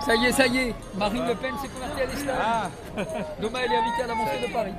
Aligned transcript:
Ça 0.00 0.14
y 0.14 0.26
est, 0.26 0.32
ça 0.32 0.46
y 0.46 0.58
est, 0.58 0.74
Marine 0.96 1.26
Le 1.26 1.34
Pen 1.34 1.52
s'est 1.60 1.68
convertie 1.68 2.02
à 2.02 2.06
l'islam. 2.06 2.36
Ah. 2.40 2.70
Demain, 3.42 3.58
elle 3.64 3.72
est 3.72 3.76
invitée 3.76 4.02
à 4.04 4.06
la 4.06 4.14
montée 4.14 4.46
de 4.46 4.52
Paris. 4.52 4.72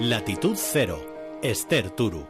Latitud 0.00 0.56
Cero, 0.56 0.98
Esther 1.42 1.94
Turu. 1.94 2.24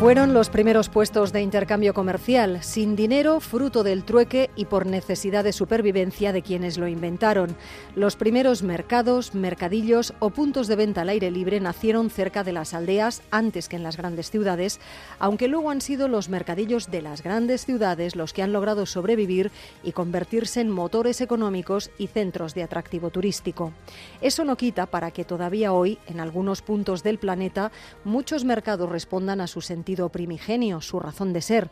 Fueron 0.00 0.32
los 0.32 0.48
primeros 0.48 0.88
puestos 0.88 1.30
de 1.30 1.42
intercambio 1.42 1.92
comercial, 1.92 2.62
sin 2.62 2.96
dinero, 2.96 3.38
fruto 3.38 3.82
del 3.82 4.04
trueque 4.04 4.48
y 4.56 4.64
por 4.64 4.86
necesidad 4.86 5.44
de 5.44 5.52
supervivencia 5.52 6.32
de 6.32 6.40
quienes 6.40 6.78
lo 6.78 6.88
inventaron. 6.88 7.54
Los 7.94 8.16
primeros 8.16 8.62
mercados, 8.62 9.34
mercadillos 9.34 10.14
o 10.18 10.30
puntos 10.30 10.68
de 10.68 10.76
venta 10.76 11.02
al 11.02 11.10
aire 11.10 11.30
libre 11.30 11.60
nacieron 11.60 12.08
cerca 12.08 12.44
de 12.44 12.52
las 12.54 12.72
aldeas 12.72 13.20
antes 13.30 13.68
que 13.68 13.76
en 13.76 13.82
las 13.82 13.98
grandes 13.98 14.30
ciudades, 14.30 14.80
aunque 15.18 15.48
luego 15.48 15.68
han 15.68 15.82
sido 15.82 16.08
los 16.08 16.30
mercadillos 16.30 16.90
de 16.90 17.02
las 17.02 17.22
grandes 17.22 17.66
ciudades 17.66 18.16
los 18.16 18.32
que 18.32 18.42
han 18.42 18.54
logrado 18.54 18.86
sobrevivir 18.86 19.50
y 19.82 19.92
convertirse 19.92 20.62
en 20.62 20.70
motores 20.70 21.20
económicos 21.20 21.90
y 21.98 22.06
centros 22.06 22.54
de 22.54 22.62
atractivo 22.62 23.10
turístico. 23.10 23.74
Eso 24.22 24.46
no 24.46 24.56
quita 24.56 24.86
para 24.86 25.10
que 25.10 25.26
todavía 25.26 25.74
hoy, 25.74 25.98
en 26.06 26.20
algunos 26.20 26.62
puntos 26.62 27.02
del 27.02 27.18
planeta, 27.18 27.70
muchos 28.02 28.44
mercados 28.44 28.88
respondan 28.88 29.42
a 29.42 29.46
su 29.46 29.60
sentido 29.60 29.89
primigenio, 30.08 30.80
su 30.80 31.00
razón 31.00 31.32
de 31.32 31.42
ser. 31.42 31.70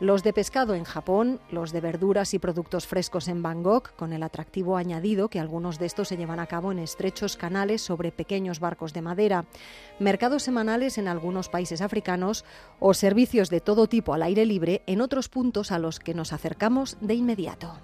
Los 0.00 0.22
de 0.22 0.32
pescado 0.32 0.74
en 0.74 0.84
Japón, 0.84 1.40
los 1.50 1.72
de 1.72 1.82
verduras 1.82 2.32
y 2.32 2.38
productos 2.38 2.86
frescos 2.86 3.28
en 3.28 3.42
Bangkok, 3.42 3.94
con 3.96 4.14
el 4.14 4.22
atractivo 4.22 4.78
añadido 4.78 5.28
que 5.28 5.38
algunos 5.38 5.78
de 5.78 5.84
estos 5.84 6.08
se 6.08 6.16
llevan 6.16 6.40
a 6.40 6.46
cabo 6.46 6.72
en 6.72 6.78
estrechos 6.78 7.36
canales 7.36 7.82
sobre 7.82 8.10
pequeños 8.10 8.60
barcos 8.60 8.94
de 8.94 9.02
madera, 9.02 9.44
mercados 9.98 10.42
semanales 10.42 10.96
en 10.96 11.06
algunos 11.06 11.50
países 11.50 11.82
africanos 11.82 12.46
o 12.78 12.94
servicios 12.94 13.50
de 13.50 13.60
todo 13.60 13.88
tipo 13.88 14.14
al 14.14 14.22
aire 14.22 14.46
libre 14.46 14.82
en 14.86 15.02
otros 15.02 15.28
puntos 15.28 15.70
a 15.70 15.78
los 15.78 15.98
que 15.98 16.14
nos 16.14 16.32
acercamos 16.32 16.96
de 17.02 17.14
inmediato. 17.14 17.76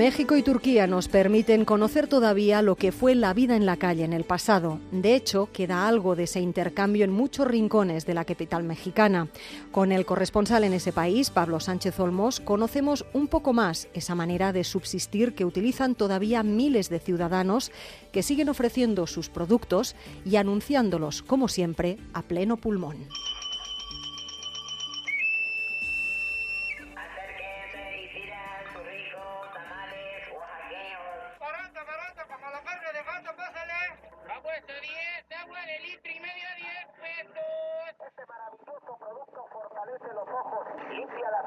México 0.00 0.34
y 0.34 0.42
Turquía 0.42 0.86
nos 0.86 1.08
permiten 1.08 1.66
conocer 1.66 2.06
todavía 2.06 2.62
lo 2.62 2.74
que 2.74 2.90
fue 2.90 3.14
la 3.14 3.34
vida 3.34 3.54
en 3.54 3.66
la 3.66 3.76
calle 3.76 4.02
en 4.02 4.14
el 4.14 4.24
pasado. 4.24 4.80
De 4.92 5.14
hecho, 5.14 5.50
queda 5.52 5.86
algo 5.86 6.16
de 6.16 6.22
ese 6.22 6.40
intercambio 6.40 7.04
en 7.04 7.12
muchos 7.12 7.46
rincones 7.46 8.06
de 8.06 8.14
la 8.14 8.24
capital 8.24 8.64
mexicana. 8.64 9.28
Con 9.70 9.92
el 9.92 10.06
corresponsal 10.06 10.64
en 10.64 10.72
ese 10.72 10.90
país, 10.90 11.28
Pablo 11.28 11.60
Sánchez 11.60 12.00
Olmos, 12.00 12.40
conocemos 12.40 13.04
un 13.12 13.28
poco 13.28 13.52
más 13.52 13.88
esa 13.92 14.14
manera 14.14 14.54
de 14.54 14.64
subsistir 14.64 15.34
que 15.34 15.44
utilizan 15.44 15.94
todavía 15.94 16.42
miles 16.42 16.88
de 16.88 16.98
ciudadanos 16.98 17.70
que 18.10 18.22
siguen 18.22 18.48
ofreciendo 18.48 19.06
sus 19.06 19.28
productos 19.28 19.96
y 20.24 20.36
anunciándolos, 20.36 21.20
como 21.20 21.46
siempre, 21.46 21.98
a 22.14 22.22
pleno 22.22 22.56
pulmón. 22.56 22.96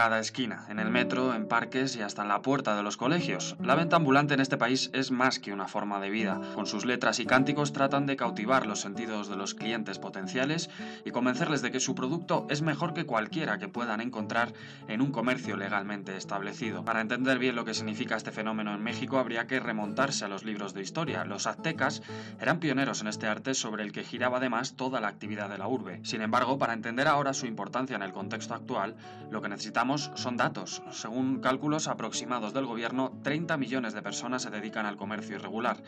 cada 0.00 0.18
esquina, 0.18 0.64
en 0.70 0.78
el 0.78 0.88
metro, 0.88 1.34
en 1.34 1.46
parques 1.46 1.94
y 1.94 2.00
hasta 2.00 2.22
en 2.22 2.28
la 2.28 2.40
puerta 2.40 2.74
de 2.74 2.82
los 2.82 2.96
colegios. 2.96 3.54
La 3.62 3.74
venta 3.74 3.96
ambulante 3.96 4.32
en 4.32 4.40
este 4.40 4.56
país 4.56 4.88
es 4.94 5.10
más 5.10 5.38
que 5.38 5.52
una 5.52 5.68
forma 5.68 6.00
de 6.00 6.08
vida. 6.08 6.40
Con 6.54 6.66
sus 6.66 6.86
letras 6.86 7.20
y 7.20 7.26
cánticos 7.26 7.74
tratan 7.74 8.06
de 8.06 8.16
cautivar 8.16 8.64
los 8.64 8.80
sentidos 8.80 9.28
de 9.28 9.36
los 9.36 9.52
clientes 9.52 9.98
potenciales 9.98 10.70
y 11.04 11.10
convencerles 11.10 11.60
de 11.60 11.70
que 11.70 11.80
su 11.80 11.94
producto 11.94 12.46
es 12.48 12.62
mejor 12.62 12.94
que 12.94 13.04
cualquiera 13.04 13.58
que 13.58 13.68
puedan 13.68 14.00
encontrar 14.00 14.54
en 14.88 15.02
un 15.02 15.12
comercio 15.12 15.58
legalmente 15.58 16.16
establecido. 16.16 16.82
Para 16.82 17.02
entender 17.02 17.38
bien 17.38 17.54
lo 17.54 17.66
que 17.66 17.74
significa 17.74 18.16
este 18.16 18.32
fenómeno 18.32 18.74
en 18.74 18.82
México 18.82 19.18
habría 19.18 19.46
que 19.46 19.60
remontarse 19.60 20.24
a 20.24 20.28
los 20.28 20.44
libros 20.46 20.72
de 20.72 20.80
historia. 20.80 21.26
Los 21.26 21.46
aztecas 21.46 22.00
eran 22.40 22.58
pioneros 22.58 23.02
en 23.02 23.08
este 23.08 23.26
arte 23.26 23.52
sobre 23.52 23.82
el 23.82 23.92
que 23.92 24.04
giraba 24.04 24.38
además 24.38 24.76
toda 24.76 24.98
la 24.98 25.08
actividad 25.08 25.50
de 25.50 25.58
la 25.58 25.68
urbe. 25.68 26.00
Sin 26.04 26.22
embargo, 26.22 26.56
para 26.56 26.72
entender 26.72 27.06
ahora 27.06 27.34
su 27.34 27.44
importancia 27.44 27.96
en 27.96 28.02
el 28.02 28.14
contexto 28.14 28.54
actual, 28.54 28.96
lo 29.30 29.42
que 29.42 29.50
necesitamos 29.50 29.89
son 29.98 30.36
datos. 30.36 30.82
Según 30.90 31.40
cálculos 31.40 31.88
aproximados 31.88 32.52
del 32.52 32.66
gobierno, 32.66 33.12
30 33.22 33.56
millones 33.56 33.94
de 33.94 34.02
personas 34.02 34.42
se 34.42 34.50
dedican 34.50 34.86
al 34.86 34.96
comercio 34.96 35.36
irregular, 35.36 35.78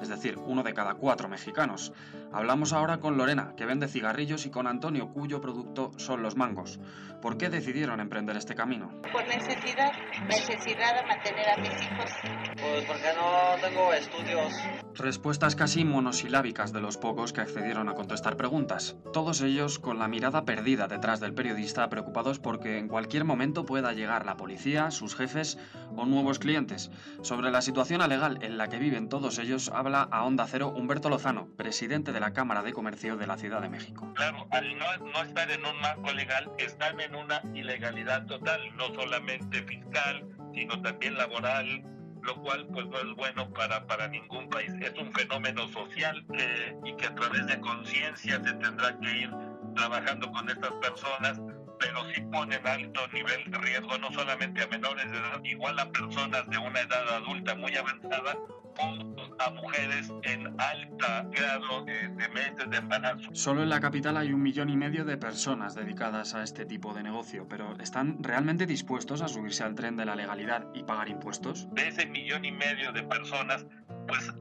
es 0.00 0.08
decir, 0.08 0.38
uno 0.38 0.62
de 0.62 0.74
cada 0.74 0.94
cuatro 0.94 1.28
mexicanos. 1.28 1.92
Hablamos 2.32 2.72
ahora 2.72 2.98
con 2.98 3.16
Lorena, 3.16 3.54
que 3.56 3.66
vende 3.66 3.88
cigarrillos, 3.88 4.46
y 4.46 4.50
con 4.50 4.66
Antonio, 4.66 5.08
cuyo 5.08 5.40
producto 5.40 5.92
son 5.96 6.22
los 6.22 6.36
mangos. 6.36 6.80
¿Por 7.20 7.36
qué 7.36 7.50
decidieron 7.50 8.00
emprender 8.00 8.36
este 8.36 8.54
camino? 8.54 8.90
Por 9.12 9.26
necesidad, 9.26 9.92
necesidad 10.26 10.94
de 10.94 11.06
mantener 11.06 11.50
a 11.50 11.56
mis 11.58 11.82
hijos. 11.82 12.10
Pues 12.56 12.84
porque 12.86 13.12
no 13.14 13.60
tengo 13.60 13.92
estudios. 13.92 14.54
Respuestas 14.94 15.54
casi 15.54 15.84
monosilábicas 15.84 16.72
de 16.72 16.80
los 16.80 16.96
pocos 16.96 17.32
que 17.32 17.42
accedieron 17.42 17.88
a 17.88 17.94
contestar 17.94 18.36
preguntas. 18.36 18.96
Todos 19.12 19.42
ellos 19.42 19.78
con 19.78 19.98
la 19.98 20.08
mirada 20.08 20.44
perdida 20.44 20.88
detrás 20.88 21.20
del 21.20 21.34
periodista, 21.34 21.88
preocupados 21.90 22.38
porque 22.38 22.78
en 22.78 22.88
cualquier 22.88 23.24
momento 23.24 23.39
pueda 23.40 23.94
llegar 23.94 24.26
la 24.26 24.36
policía, 24.36 24.90
sus 24.90 25.16
jefes 25.16 25.58
o 25.96 26.04
nuevos 26.04 26.38
clientes. 26.38 26.90
Sobre 27.22 27.50
la 27.50 27.62
situación 27.62 28.06
legal 28.06 28.38
en 28.42 28.58
la 28.58 28.68
que 28.68 28.78
viven 28.78 29.08
todos 29.08 29.38
ellos 29.38 29.70
habla 29.74 30.02
a 30.02 30.24
Onda 30.24 30.46
Cero 30.46 30.74
Humberto 30.76 31.08
Lozano, 31.08 31.48
presidente 31.56 32.12
de 32.12 32.20
la 32.20 32.34
Cámara 32.34 32.62
de 32.62 32.74
Comercio 32.74 33.16
de 33.16 33.26
la 33.26 33.38
Ciudad 33.38 33.62
de 33.62 33.70
México. 33.70 34.12
Claro, 34.14 34.46
al 34.50 34.76
no, 34.76 35.22
estar 35.22 35.50
en 35.50 35.64
un 35.64 35.80
marco 35.80 36.12
legal, 36.12 36.52
están 36.58 37.00
en 37.00 37.14
una 37.14 37.40
ilegalidad 37.54 38.26
total, 38.26 38.60
no 38.76 38.94
solamente 38.94 39.62
fiscal, 39.62 40.28
sino 40.54 40.82
también 40.82 41.14
laboral, 41.14 41.82
lo 42.22 42.42
cual 42.42 42.66
pues 42.66 42.86
no 42.88 42.98
es 42.98 43.16
bueno 43.16 43.50
para, 43.54 43.86
para 43.86 44.06
ningún 44.08 44.50
país. 44.50 44.70
Es 44.82 44.92
un 44.98 45.10
fenómeno 45.12 45.66
social 45.68 46.26
que, 46.30 46.76
y 46.84 46.94
que 46.96 47.06
a 47.06 47.14
través 47.14 47.46
de 47.46 47.58
conciencia 47.60 48.34
se 48.44 48.52
tendrá 48.52 48.98
que 48.98 49.18
ir 49.20 49.30
trabajando 49.74 50.30
con 50.30 50.46
estas 50.50 50.72
personas 50.72 51.40
pero 51.80 52.04
sí 52.12 52.20
ponen 52.32 52.66
alto 52.66 53.08
nivel 53.08 53.50
de 53.50 53.58
riesgo 53.58 53.98
no 53.98 54.12
solamente 54.12 54.62
a 54.62 54.66
menores 54.68 55.10
de 55.10 55.18
edad, 55.18 55.40
igual 55.44 55.78
a 55.78 55.90
personas 55.90 56.48
de 56.48 56.58
una 56.58 56.80
edad 56.80 57.08
adulta 57.16 57.54
muy 57.54 57.74
avanzada 57.74 58.36
o 58.78 59.20
a 59.40 59.50
mujeres 59.50 60.12
en 60.22 60.46
alta 60.60 61.26
grado 61.30 61.84
de, 61.84 62.08
de 62.08 62.28
meses 62.28 62.70
de 62.70 62.76
embarazo. 62.76 63.30
Solo 63.32 63.62
en 63.62 63.68
la 63.68 63.80
capital 63.80 64.16
hay 64.16 64.32
un 64.32 64.42
millón 64.42 64.68
y 64.70 64.76
medio 64.76 65.04
de 65.04 65.16
personas 65.16 65.74
dedicadas 65.74 66.34
a 66.34 66.42
este 66.42 66.66
tipo 66.66 66.94
de 66.94 67.02
negocio, 67.02 67.46
pero 67.48 67.76
¿están 67.80 68.22
realmente 68.22 68.66
dispuestos 68.66 69.22
a 69.22 69.28
subirse 69.28 69.64
al 69.64 69.74
tren 69.74 69.96
de 69.96 70.04
la 70.04 70.14
legalidad 70.14 70.66
y 70.74 70.82
pagar 70.84 71.08
impuestos? 71.08 71.68
De 71.74 71.88
ese 71.88 72.06
millón 72.06 72.44
y 72.44 72.52
medio 72.52 72.92
de 72.92 73.02
personas, 73.02 73.66
pues 74.06 74.32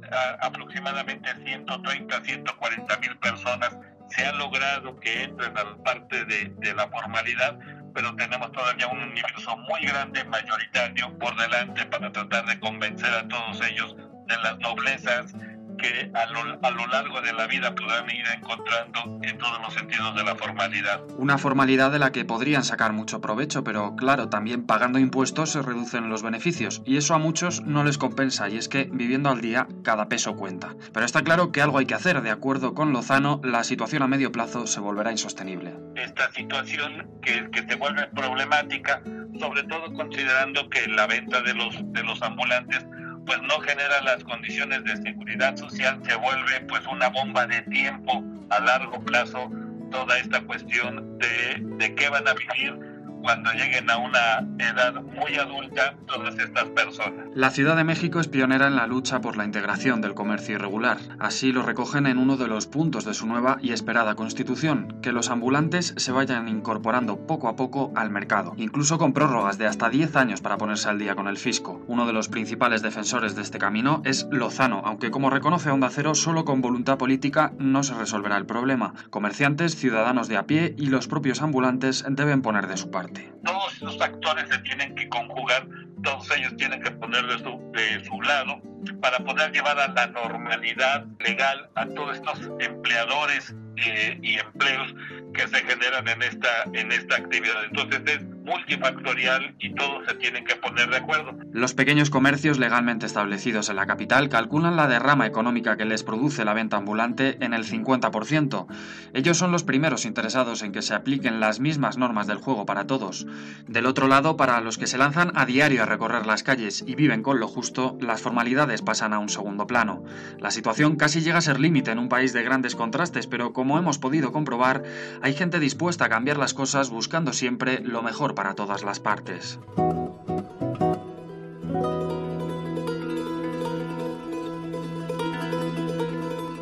aproximadamente 0.42 1.30
130, 1.45 2.24
140 2.24 2.97
mil 2.97 3.18
personas 3.18 3.77
se 4.19 4.25
ha 4.25 4.33
logrado 4.33 5.00
que 5.00 5.24
entren 5.24 5.57
a 5.57 5.63
la 5.63 5.75
parte 5.77 6.25
de, 6.25 6.51
de 6.57 6.74
la 6.74 6.89
formalidad, 6.89 7.57
pero 7.95 8.13
tenemos 8.18 8.51
todavía 8.51 8.88
un 8.88 9.00
universo 9.00 9.56
muy 9.56 9.80
grande, 9.86 10.25
mayoritario, 10.25 11.18
por 11.19 11.38
delante 11.38 11.86
para 11.86 12.12
tratar 12.12 12.45
de 12.45 12.60
convencer 12.60 13.13
a 13.13 13.25
todos 13.30 13.62
ellos 13.62 13.95
de 14.27 14.38
las 14.44 14.60
noblezas 14.60 15.33
que 15.79 16.11
a 16.13 16.25
lo, 16.27 16.59
a 16.61 16.71
lo, 16.71 16.87
largo 16.87 17.21
de 17.21 17.33
la 17.33 17.47
vida 17.47 17.73
podrán 17.73 18.09
ir 18.09 18.25
encontrando 18.35 19.19
en 19.23 19.37
todos 19.37 19.59
los 19.61 19.73
sentidos 19.73 20.15
de 20.15 20.23
la 20.23 20.35
formalidad. 20.35 21.01
Una 21.17 21.37
formalidad 21.37 21.91
de 21.91 21.99
la 21.99 22.11
que 22.11 22.25
podrían 22.25 22.63
sacar 22.63 22.93
mucho 22.93 23.21
provecho, 23.21 23.63
pero 23.63 23.95
claro, 23.95 24.29
también 24.29 24.65
pagando 24.65 24.99
impuestos 24.99 25.51
se 25.51 25.61
reducen 25.61 26.09
los 26.09 26.23
beneficios 26.23 26.81
y 26.85 26.97
eso 26.97 27.13
a 27.13 27.17
muchos 27.17 27.61
no 27.61 27.83
les 27.83 27.97
compensa 27.97 28.49
y 28.49 28.57
es 28.57 28.69
que 28.69 28.89
viviendo 28.91 29.29
al 29.29 29.41
día 29.41 29.67
cada 29.83 30.09
peso 30.09 30.35
cuenta. 30.35 30.75
Pero 30.93 31.05
está 31.05 31.23
claro 31.23 31.51
que 31.51 31.61
algo 31.61 31.77
hay 31.77 31.85
que 31.85 31.95
hacer, 31.95 32.21
de 32.21 32.31
acuerdo 32.31 32.73
con 32.73 32.93
Lozano, 32.93 33.41
la 33.43 33.63
situación 33.63 34.03
a 34.03 34.07
medio 34.07 34.31
plazo 34.31 34.67
se 34.67 34.79
volverá 34.79 35.11
insostenible. 35.11 35.73
Esta 35.95 36.31
situación 36.31 37.09
que, 37.21 37.49
que 37.51 37.63
se 37.67 37.75
vuelve 37.75 38.07
problemática, 38.07 39.01
sobre 39.39 39.63
todo 39.63 39.91
considerando 39.93 40.69
que 40.69 40.87
la 40.87 41.07
venta 41.07 41.41
de 41.41 41.53
los, 41.53 41.75
de 41.93 42.03
los 42.03 42.21
ambulantes 42.21 42.85
pues 43.29 43.43
no 43.43 43.59
genera 43.59 44.01
las 44.01 44.23
condiciones 44.23 44.83
de 44.85 44.97
seguridad 44.97 45.55
social, 45.55 46.01
se 46.03 46.15
vuelve 46.15 46.61
pues 46.61 46.83
una 46.87 47.09
bomba 47.09 47.45
de 47.45 47.61
tiempo 47.61 48.23
a 48.49 48.59
largo 48.59 48.99
plazo 49.05 49.51
toda 49.91 50.17
esta 50.17 50.41
cuestión 50.41 51.19
de, 51.19 51.61
de 51.77 51.93
qué 51.93 52.09
van 52.09 52.27
a 52.27 52.33
vivir 52.33 52.88
cuando 53.21 53.51
lleguen 53.51 53.89
a 53.89 53.98
una 53.98 54.48
edad 54.57 55.01
muy 55.01 55.36
adulta 55.36 55.95
todas 56.06 56.38
estas 56.38 56.66
personas. 56.69 57.25
La 57.36 57.51
Ciudad 57.51 57.75
de 57.75 57.83
México 57.83 58.19
es 58.19 58.27
pionera 58.27 58.68
en 58.68 58.75
la 58.75 58.88
lucha 58.88 59.21
por 59.21 59.38
la 59.38 59.45
integración 59.45 60.01
del 60.01 60.13
comercio 60.13 60.56
irregular. 60.56 60.98
Así 61.19 61.51
lo 61.51 61.63
recogen 61.63 62.07
en 62.07 62.18
uno 62.18 62.38
de 62.38 62.48
los 62.48 62.68
puntos 62.68 63.06
de 63.06 63.13
su 63.13 63.27
nueva 63.27 63.57
y 63.62 63.71
esperada 63.71 64.16
constitución, 64.16 65.00
que 65.01 65.12
los 65.12 65.30
ambulantes 65.30 65.94
se 65.98 66.12
vayan 66.12 66.48
incorporando 66.48 67.27
poco 67.27 67.48
a 67.48 67.56
poco 67.56 67.92
al 67.95 68.10
mercado, 68.10 68.54
incluso 68.57 68.98
con 68.98 69.13
prórrogas 69.13 69.57
de 69.57 69.68
hasta 69.68 69.89
10 69.89 70.16
años 70.16 70.42
para 70.42 70.57
ponerse 70.57 70.89
al 70.89 71.00
día 71.00 71.16
con 71.16 71.27
el 71.27 71.38
fisco. 71.38 71.83
Uno 71.88 72.06
de 72.06 72.13
los 72.13 72.30
principales 72.30 72.81
defensores 72.81 73.36
de 73.36 73.42
este 73.42 73.60
camino 73.60 74.01
es 74.06 74.27
Lozano, 74.31 74.81
aunque 74.86 75.12
como 75.12 75.30
reconoce 75.30 75.69
Onda 75.69 75.89
Cero, 75.89 76.16
solo 76.16 76.45
con 76.45 76.62
voluntad 76.62 76.98
política 76.98 77.54
no 77.57 77.83
se 77.83 77.94
resolverá 77.94 78.38
el 78.38 78.45
problema. 78.45 78.94
Comerciantes, 79.10 79.75
ciudadanos 79.75 80.27
de 80.27 80.38
a 80.38 80.45
pie 80.45 80.75
y 80.77 80.88
los 80.88 81.07
propios 81.07 81.42
ambulantes 81.42 82.06
deben 82.10 82.42
poner 82.42 82.68
de 82.68 82.77
su 82.77 82.92
parte. 82.92 83.08
Todos 83.45 83.75
esos 83.75 84.01
actores 84.01 84.50
se 84.50 84.57
tienen 84.59 84.95
que 84.95 85.07
conjugar, 85.09 85.67
todos 86.03 86.29
ellos 86.31 86.56
tienen 86.57 86.81
que 86.81 86.91
poner 86.91 87.25
de 87.25 87.39
su, 87.39 87.71
de 87.73 88.06
su 88.06 88.21
lado 88.21 88.61
para 89.01 89.19
poder 89.19 89.51
llevar 89.51 89.79
a 89.79 89.88
la 89.89 90.07
normalidad 90.07 91.06
legal 91.19 91.69
a 91.75 91.85
todos 91.88 92.17
estos 92.17 92.39
empleadores 92.59 93.53
eh, 93.77 94.17
y 94.21 94.39
empleos 94.39 94.94
que 95.33 95.47
se 95.47 95.57
generan 95.63 96.07
en 96.07 96.21
esta, 96.21 96.63
en 96.73 96.91
esta 96.91 97.17
actividad. 97.17 97.63
Entonces 97.65 98.01
es 98.06 98.21
multifactorial 98.49 99.55
y 99.59 99.73
todos 99.73 100.05
se 100.07 100.15
tienen 100.15 100.43
que 100.43 100.55
poner 100.55 100.89
de 100.89 100.97
acuerdo. 100.97 101.35
Los 101.51 101.73
pequeños 101.73 102.09
comercios 102.09 102.59
legalmente 102.59 103.05
establecidos 103.05 103.69
en 103.69 103.75
la 103.75 103.85
capital 103.85 104.29
calculan 104.29 104.75
la 104.75 104.87
derrama 104.87 105.27
económica 105.27 105.77
que 105.77 105.85
les 105.85 106.03
produce 106.03 106.45
la 106.45 106.53
venta 106.53 106.77
ambulante 106.77 107.37
en 107.41 107.53
el 107.53 107.65
50%. 107.65 108.67
Ellos 109.13 109.37
son 109.37 109.51
los 109.51 109.63
primeros 109.63 110.05
interesados 110.05 110.63
en 110.63 110.71
que 110.71 110.81
se 110.81 110.95
apliquen 110.95 111.39
las 111.39 111.59
mismas 111.59 111.97
normas 111.97 112.27
del 112.27 112.37
juego 112.37 112.65
para 112.65 112.87
todos. 112.87 113.27
Del 113.67 113.85
otro 113.85 114.07
lado, 114.07 114.35
para 114.35 114.59
los 114.61 114.77
que 114.77 114.87
se 114.87 114.97
lanzan 114.97 115.31
a 115.35 115.45
diario 115.45 115.83
a 115.83 115.85
recorrer 115.85 116.25
las 116.25 116.43
calles 116.43 116.83
y 116.85 116.95
viven 116.95 117.23
con 117.23 117.39
lo 117.39 117.47
justo, 117.47 117.97
las 118.01 118.21
formalidades 118.21 118.81
pasan 118.81 119.13
a 119.13 119.19
un 119.19 119.29
segundo 119.29 119.67
plano. 119.67 120.03
La 120.39 120.51
situación 120.51 120.95
casi 120.95 121.21
llega 121.21 121.37
a 121.37 121.41
ser 121.41 121.59
límite 121.59 121.91
en 121.91 121.99
un 121.99 122.09
país 122.09 122.33
de 122.33 122.43
grandes 122.43 122.75
contrastes, 122.75 123.27
pero 123.27 123.53
como 123.53 123.77
hemos 123.77 123.99
podido 123.99 124.31
comprobar, 124.31 124.83
hay 125.21 125.33
gente 125.33 125.59
dispuesta 125.59 126.05
a 126.05 126.09
cambiar 126.09 126.37
las 126.37 126.53
cosas 126.53 126.89
buscando 126.89 127.33
siempre 127.33 127.81
lo 127.83 128.01
mejor 128.01 128.35
para 128.39 128.56
todas 128.56 128.83
las 128.83 129.01
partes. 129.01 129.59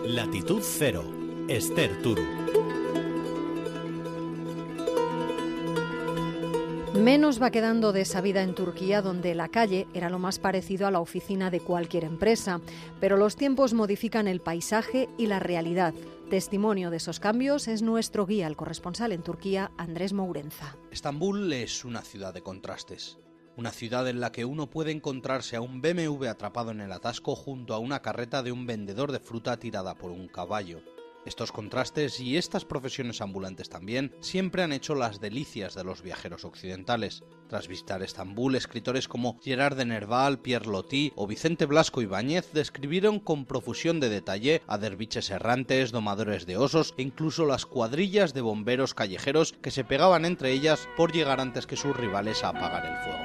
Latitud 0.04 0.64
Cero, 0.64 1.04
Esther 1.48 2.02
Turu. 2.02 2.24
Menos 6.96 7.40
va 7.40 7.52
quedando 7.52 7.94
de 7.94 8.02
esa 8.02 8.22
vida 8.22 8.42
en 8.42 8.56
Turquía, 8.56 9.04
donde 9.04 9.36
la 9.36 9.48
calle 9.50 9.86
era 9.94 10.10
lo 10.10 10.18
más 10.18 10.40
parecido 10.40 10.88
a 10.88 10.92
la 10.92 11.00
oficina 11.00 11.52
de 11.52 11.60
cualquier 11.60 12.06
empresa. 12.06 12.60
Pero 13.00 13.18
los 13.18 13.36
tiempos 13.36 13.76
modifican 13.76 14.28
el 14.28 14.42
paisaje 14.42 15.10
y 15.20 15.28
la 15.28 15.38
realidad. 15.38 15.94
Testimonio 16.30 16.90
de 16.90 16.98
esos 16.98 17.22
cambios 17.22 17.70
es 17.70 17.82
nuestro 17.82 18.26
guía, 18.26 18.48
el 18.48 18.58
corresponsal 18.58 19.14
en 19.14 19.24
Turquía, 19.24 19.72
Andrés 19.78 20.12
Mourenza. 20.12 20.76
Estambul 20.92 21.54
es 21.54 21.86
una 21.86 22.02
ciudad 22.02 22.34
de 22.34 22.44
contrastes. 22.44 23.18
Una 23.56 23.72
ciudad 23.72 24.10
en 24.10 24.20
la 24.20 24.34
que 24.34 24.44
uno 24.44 24.70
puede 24.70 24.92
encontrarse 24.92 25.56
a 25.56 25.62
un 25.62 25.82
BMW 25.82 26.26
atrapado 26.26 26.72
en 26.72 26.82
el 26.82 26.92
atasco 26.92 27.34
junto 27.34 27.74
a 27.74 27.80
una 27.80 28.02
carreta 28.02 28.44
de 28.44 28.52
un 28.52 28.68
vendedor 28.68 29.14
de 29.14 29.22
fruta 29.22 29.58
tirada 29.58 29.96
por 29.96 30.12
un 30.12 30.28
caballo. 30.28 30.82
Estos 31.28 31.52
contrastes 31.52 32.22
y 32.22 32.38
estas 32.38 32.64
profesiones 32.64 33.20
ambulantes 33.20 33.68
también 33.68 34.16
siempre 34.22 34.64
han 34.64 34.72
hecho 34.72 34.96
las 34.96 35.20
delicias 35.20 35.76
de 35.76 35.84
los 35.84 36.02
viajeros 36.02 36.46
occidentales. 36.46 37.22
Tras 37.50 37.68
visitar 37.68 38.02
Estambul, 38.02 38.56
escritores 38.56 39.10
como 39.10 39.38
Gerard 39.42 39.76
de 39.76 39.84
Nerval, 39.84 40.40
Pierre 40.40 40.68
Loti 40.68 41.12
o 41.18 41.28
Vicente 41.28 41.66
Blasco 41.66 42.02
Ibáñez 42.02 42.54
describieron 42.54 43.20
con 43.20 43.46
profusión 43.46 44.00
de 44.00 44.08
detalle 44.08 44.62
a 44.68 44.78
derviches 44.78 45.30
errantes, 45.30 45.92
domadores 45.92 46.46
de 46.46 46.56
osos 46.56 46.94
e 46.98 47.02
incluso 47.02 47.46
las 47.46 47.66
cuadrillas 47.66 48.34
de 48.34 48.40
bomberos 48.40 48.94
callejeros 48.94 49.52
que 49.52 49.72
se 49.72 49.84
pegaban 49.84 50.24
entre 50.24 50.54
ellas 50.54 50.88
por 50.96 51.12
llegar 51.12 51.42
antes 51.42 51.68
que 51.68 51.76
sus 51.76 51.94
rivales 51.94 52.46
a 52.46 52.50
apagar 52.50 52.86
el 52.86 52.96
fuego. 53.04 53.20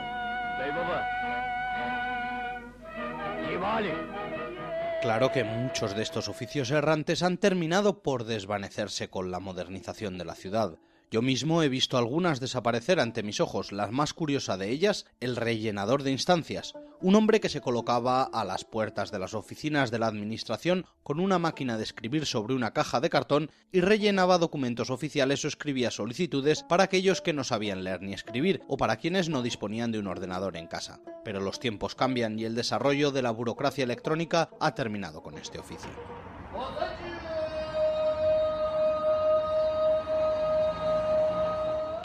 Claro 5.02 5.32
que 5.32 5.42
muchos 5.42 5.96
de 5.96 6.02
estos 6.04 6.28
oficios 6.28 6.70
errantes 6.70 7.24
han 7.24 7.36
terminado 7.36 8.04
por 8.04 8.22
desvanecerse 8.22 9.10
con 9.10 9.32
la 9.32 9.40
modernización 9.40 10.16
de 10.16 10.24
la 10.24 10.36
ciudad. 10.36 10.78
Yo 11.12 11.20
mismo 11.20 11.62
he 11.62 11.68
visto 11.68 11.98
algunas 11.98 12.40
desaparecer 12.40 12.98
ante 12.98 13.22
mis 13.22 13.38
ojos, 13.38 13.70
la 13.70 13.86
más 13.88 14.14
curiosa 14.14 14.56
de 14.56 14.70
ellas, 14.70 15.04
el 15.20 15.36
rellenador 15.36 16.04
de 16.04 16.10
instancias, 16.10 16.72
un 17.02 17.16
hombre 17.16 17.38
que 17.38 17.50
se 17.50 17.60
colocaba 17.60 18.22
a 18.22 18.46
las 18.46 18.64
puertas 18.64 19.10
de 19.10 19.18
las 19.18 19.34
oficinas 19.34 19.90
de 19.90 19.98
la 19.98 20.06
administración 20.06 20.86
con 21.02 21.20
una 21.20 21.38
máquina 21.38 21.76
de 21.76 21.82
escribir 21.82 22.24
sobre 22.24 22.54
una 22.54 22.72
caja 22.72 22.98
de 23.02 23.10
cartón 23.10 23.50
y 23.72 23.82
rellenaba 23.82 24.38
documentos 24.38 24.88
oficiales 24.88 25.44
o 25.44 25.48
escribía 25.48 25.90
solicitudes 25.90 26.62
para 26.62 26.84
aquellos 26.84 27.20
que 27.20 27.34
no 27.34 27.44
sabían 27.44 27.84
leer 27.84 28.00
ni 28.00 28.14
escribir 28.14 28.62
o 28.66 28.78
para 28.78 28.96
quienes 28.96 29.28
no 29.28 29.42
disponían 29.42 29.92
de 29.92 29.98
un 29.98 30.06
ordenador 30.06 30.56
en 30.56 30.66
casa. 30.66 30.98
Pero 31.26 31.40
los 31.40 31.60
tiempos 31.60 31.94
cambian 31.94 32.38
y 32.38 32.46
el 32.46 32.54
desarrollo 32.54 33.10
de 33.10 33.20
la 33.20 33.32
burocracia 33.32 33.84
electrónica 33.84 34.48
ha 34.60 34.74
terminado 34.74 35.22
con 35.22 35.36
este 35.36 35.58
oficio. 35.58 35.90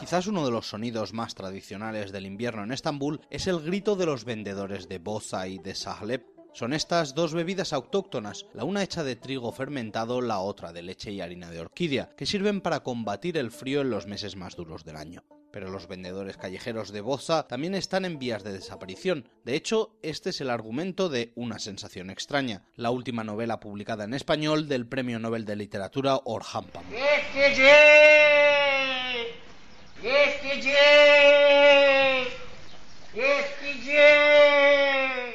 Quizás 0.08 0.28
uno 0.28 0.46
de 0.46 0.52
los 0.52 0.70
sonidos 0.70 1.12
más 1.12 1.36
tradicionales 1.36 2.14
del 2.14 2.26
invierno 2.26 2.64
en 2.64 2.72
Estambul 2.72 3.20
es 3.30 3.46
el 3.46 3.60
grito 3.60 3.98
de 3.98 4.06
los 4.06 4.24
vendedores 4.24 4.88
de 4.88 5.00
boza 5.00 5.50
y 5.50 5.58
de 5.58 5.76
sahlep. 5.76 6.26
Son 6.54 6.72
estas 6.72 7.14
dos 7.14 7.34
bebidas 7.34 7.74
autóctonas, 7.74 8.46
la 8.54 8.64
una 8.64 8.84
hecha 8.84 9.04
de 9.04 9.18
trigo 9.18 9.52
fermentado, 9.52 10.22
la 10.22 10.40
otra 10.40 10.72
de 10.72 10.82
leche 10.82 11.12
y 11.12 11.20
harina 11.20 11.52
de 11.52 11.60
orquídea, 11.60 12.08
que 12.16 12.26
sirven 12.26 12.62
para 12.62 12.84
combatir 12.84 13.38
el 13.38 13.52
frío 13.52 13.82
en 13.82 13.90
los 13.90 14.08
meses 14.08 14.38
más 14.38 14.56
duros 14.56 14.86
del 14.86 14.96
año. 14.96 15.26
Pero 15.52 15.70
los 15.70 15.90
vendedores 15.90 16.38
callejeros 16.38 16.94
de 16.94 17.02
boza 17.02 17.46
también 17.46 17.76
están 17.76 18.06
en 18.06 18.18
vías 18.18 18.46
de 18.46 18.54
desaparición. 18.54 19.28
De 19.44 19.56
hecho, 19.56 19.98
este 20.04 20.30
es 20.30 20.40
el 20.40 20.50
argumento 20.50 21.10
de 21.10 21.34
Una 21.36 21.60
sensación 21.60 22.10
extraña, 22.10 22.64
la 22.78 22.92
última 22.92 23.26
novela 23.26 23.60
publicada 23.60 24.06
en 24.06 24.14
español 24.14 24.70
del 24.70 24.88
Premio 24.88 25.20
Nobel 25.20 25.44
de 25.44 25.58
Literatura 25.58 26.18
Orhan 26.24 26.64
Pamuk. 26.68 26.94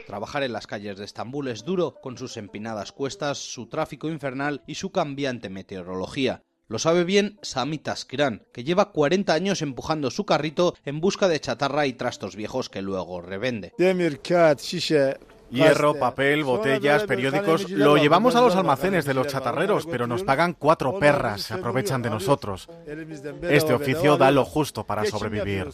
Trabajar 0.07 0.43
en 0.43 0.53
las 0.53 0.67
calles 0.67 0.99
de 0.99 1.05
Estambul 1.05 1.49
es 1.49 1.65
duro, 1.65 1.95
con 2.01 2.17
sus 2.17 2.37
empinadas 2.37 2.93
cuestas, 2.93 3.39
su 3.39 3.69
tráfico 3.69 4.09
infernal 4.09 4.63
y 4.67 4.77
su 4.77 4.93
cambiante 4.93 5.49
meteorología. 5.49 6.43
Lo 6.69 6.79
sabe 6.79 7.05
bien 7.05 7.39
Sami 7.43 7.79
Taskiran, 7.79 8.47
que 8.53 8.63
lleva 8.63 8.93
40 8.93 9.35
años 9.35 9.63
empujando 9.63 10.11
su 10.11 10.25
carrito 10.25 10.75
en 10.85 11.01
busca 11.01 11.29
de 11.29 11.41
chatarra 11.41 11.87
y 11.87 11.95
trastos 11.95 12.37
viejos 12.37 12.69
que 12.69 12.83
luego 12.83 13.21
revende. 13.21 13.73
Hierro, 15.53 15.95
papel, 15.99 16.45
botellas, 16.45 17.05
periódicos. 17.05 17.71
Lo 17.71 17.97
llevamos 17.97 18.35
a 18.35 18.41
los 18.41 18.57
almacenes 18.57 19.05
de 19.05 19.15
los 19.15 19.27
chatarreros, 19.27 19.87
pero 19.87 20.07
nos 20.07 20.23
pagan 20.23 20.55
cuatro 20.59 20.99
perras, 20.99 21.43
se 21.43 21.55
aprovechan 21.55 22.03
de 22.03 22.11
nosotros. 22.11 22.69
Este 23.43 23.75
oficio 23.75 24.17
da 24.17 24.31
lo 24.31 24.45
justo 24.45 24.85
para 24.85 25.05
sobrevivir. 25.05 25.69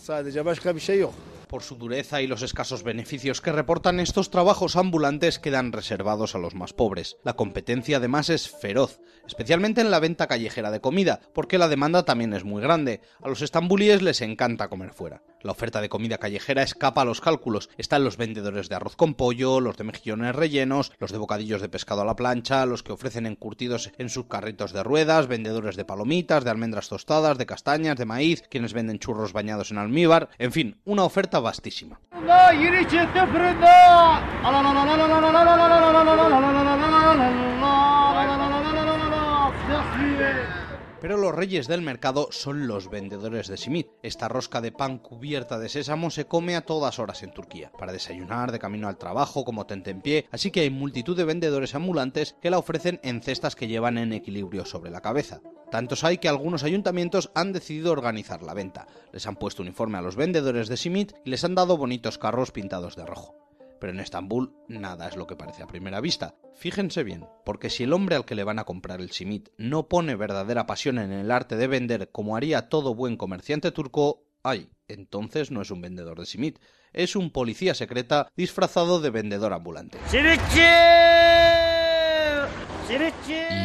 Por 1.48 1.62
su 1.62 1.76
dureza 1.76 2.20
y 2.20 2.26
los 2.26 2.42
escasos 2.42 2.82
beneficios 2.82 3.40
que 3.40 3.52
reportan 3.52 4.00
estos 4.00 4.30
trabajos 4.30 4.76
ambulantes 4.76 5.38
quedan 5.38 5.72
reservados 5.72 6.34
a 6.34 6.38
los 6.38 6.54
más 6.54 6.74
pobres. 6.74 7.16
La 7.24 7.36
competencia 7.36 7.96
además 7.96 8.28
es 8.28 8.50
feroz, 8.50 9.00
especialmente 9.26 9.80
en 9.80 9.90
la 9.90 9.98
venta 9.98 10.26
callejera 10.26 10.70
de 10.70 10.82
comida, 10.82 11.20
porque 11.32 11.56
la 11.56 11.68
demanda 11.68 12.04
también 12.04 12.34
es 12.34 12.44
muy 12.44 12.60
grande. 12.60 13.00
A 13.22 13.28
los 13.28 13.40
estambulíes 13.40 14.02
les 14.02 14.20
encanta 14.20 14.68
comer 14.68 14.92
fuera. 14.92 15.22
La 15.40 15.52
oferta 15.52 15.80
de 15.80 15.88
comida 15.88 16.18
callejera 16.18 16.62
escapa 16.62 17.02
a 17.02 17.04
los 17.06 17.22
cálculos. 17.22 17.70
Están 17.78 18.04
los 18.04 18.18
vendedores 18.18 18.68
de 18.68 18.74
arroz 18.74 18.96
con 18.96 19.14
pollo, 19.14 19.60
los 19.60 19.76
de 19.76 19.84
mejillones 19.84 20.34
rellenos, 20.34 20.92
los 20.98 21.12
de 21.12 21.18
bocadillos 21.18 21.62
de 21.62 21.68
pescado 21.68 22.02
a 22.02 22.04
la 22.04 22.16
plancha, 22.16 22.66
los 22.66 22.82
que 22.82 22.92
ofrecen 22.92 23.24
encurtidos 23.24 23.90
en 23.96 24.10
sus 24.10 24.26
carritos 24.26 24.72
de 24.72 24.82
ruedas, 24.82 25.28
vendedores 25.28 25.76
de 25.76 25.84
palomitas, 25.86 26.44
de 26.44 26.50
almendras 26.50 26.88
tostadas, 26.88 27.38
de 27.38 27.46
castañas, 27.46 27.96
de 27.96 28.04
maíz, 28.04 28.42
quienes 28.50 28.74
venden 28.74 28.98
churros 28.98 29.32
bañados 29.32 29.70
en 29.70 29.78
almíbar, 29.78 30.28
en 30.38 30.52
fin, 30.52 30.80
una 30.84 31.04
oferta 31.04 31.37
vastísima. 31.40 31.96
Pero 41.00 41.16
los 41.16 41.32
reyes 41.32 41.68
del 41.68 41.80
mercado 41.80 42.28
son 42.32 42.66
los 42.66 42.90
vendedores 42.90 43.46
de 43.46 43.56
simit. 43.56 43.88
Esta 44.02 44.26
rosca 44.26 44.60
de 44.60 44.72
pan 44.72 44.98
cubierta 44.98 45.58
de 45.58 45.68
sésamo 45.68 46.10
se 46.10 46.26
come 46.26 46.56
a 46.56 46.62
todas 46.62 46.98
horas 46.98 47.22
en 47.22 47.30
Turquía, 47.30 47.70
para 47.78 47.92
desayunar, 47.92 48.50
de 48.50 48.58
camino 48.58 48.88
al 48.88 48.98
trabajo, 48.98 49.44
como 49.44 49.64
tentempié, 49.64 50.26
así 50.32 50.50
que 50.50 50.60
hay 50.60 50.70
multitud 50.70 51.16
de 51.16 51.24
vendedores 51.24 51.76
ambulantes 51.76 52.34
que 52.40 52.50
la 52.50 52.58
ofrecen 52.58 52.98
en 53.04 53.22
cestas 53.22 53.54
que 53.54 53.68
llevan 53.68 53.96
en 53.96 54.12
equilibrio 54.12 54.64
sobre 54.64 54.90
la 54.90 55.00
cabeza. 55.00 55.40
Tantos 55.70 56.02
hay 56.02 56.18
que 56.18 56.28
algunos 56.28 56.64
ayuntamientos 56.64 57.30
han 57.34 57.52
decidido 57.52 57.92
organizar 57.92 58.42
la 58.42 58.54
venta. 58.54 58.88
Les 59.12 59.26
han 59.28 59.36
puesto 59.36 59.62
uniforme 59.62 59.98
a 59.98 60.02
los 60.02 60.16
vendedores 60.16 60.66
de 60.66 60.76
simit 60.76 61.12
y 61.24 61.30
les 61.30 61.44
han 61.44 61.54
dado 61.54 61.76
bonitos 61.76 62.18
carros 62.18 62.50
pintados 62.50 62.96
de 62.96 63.06
rojo. 63.06 63.47
Pero 63.80 63.92
en 63.92 64.00
Estambul 64.00 64.54
nada 64.68 65.08
es 65.08 65.16
lo 65.16 65.26
que 65.26 65.36
parece 65.36 65.62
a 65.62 65.66
primera 65.66 66.00
vista. 66.00 66.34
Fíjense 66.56 67.04
bien, 67.04 67.24
porque 67.44 67.70
si 67.70 67.84
el 67.84 67.92
hombre 67.92 68.16
al 68.16 68.24
que 68.24 68.34
le 68.34 68.44
van 68.44 68.58
a 68.58 68.64
comprar 68.64 69.00
el 69.00 69.10
simit 69.10 69.50
no 69.56 69.88
pone 69.88 70.16
verdadera 70.16 70.66
pasión 70.66 70.98
en 70.98 71.12
el 71.12 71.30
arte 71.30 71.56
de 71.56 71.66
vender 71.66 72.10
como 72.10 72.36
haría 72.36 72.68
todo 72.68 72.94
buen 72.94 73.16
comerciante 73.16 73.70
turco, 73.70 74.24
ay, 74.42 74.70
entonces 74.88 75.50
no 75.50 75.62
es 75.62 75.70
un 75.70 75.80
vendedor 75.80 76.18
de 76.18 76.26
simit, 76.26 76.58
es 76.92 77.14
un 77.14 77.30
policía 77.30 77.74
secreta 77.74 78.28
disfrazado 78.36 79.00
de 79.00 79.10
vendedor 79.10 79.52
ambulante. 79.52 79.98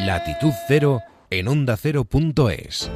Latitud 0.06 0.52
cero 0.68 1.00
en 1.30 1.48
onda 1.48 1.76
cero.es. 1.76 2.90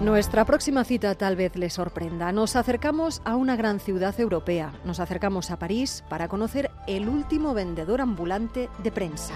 Nuestra 0.00 0.44
próxima 0.44 0.84
cita 0.84 1.16
tal 1.16 1.34
vez 1.34 1.56
le 1.56 1.70
sorprenda. 1.70 2.30
Nos 2.30 2.54
acercamos 2.54 3.20
a 3.24 3.34
una 3.34 3.56
gran 3.56 3.80
ciudad 3.80 4.18
europea. 4.20 4.72
Nos 4.84 5.00
acercamos 5.00 5.50
a 5.50 5.58
París 5.58 6.04
para 6.08 6.28
conocer 6.28 6.70
el 6.86 7.08
último 7.08 7.52
vendedor 7.52 8.00
ambulante 8.00 8.68
de 8.80 8.92
prensa. 8.92 9.34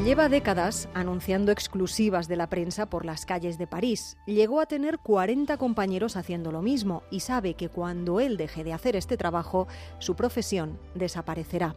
Lleva 0.00 0.30
décadas 0.30 0.88
anunciando 0.94 1.52
exclusivas 1.52 2.26
de 2.26 2.36
la 2.36 2.48
prensa 2.48 2.86
por 2.86 3.04
las 3.04 3.26
calles 3.26 3.58
de 3.58 3.66
París. 3.66 4.16
Llegó 4.24 4.60
a 4.60 4.66
tener 4.66 4.98
40 4.98 5.58
compañeros 5.58 6.16
haciendo 6.16 6.50
lo 6.50 6.62
mismo 6.62 7.02
y 7.10 7.20
sabe 7.20 7.54
que 7.54 7.68
cuando 7.68 8.18
él 8.18 8.38
deje 8.38 8.64
de 8.64 8.72
hacer 8.72 8.96
este 8.96 9.18
trabajo, 9.18 9.68
su 9.98 10.16
profesión 10.16 10.78
desaparecerá. 10.94 11.76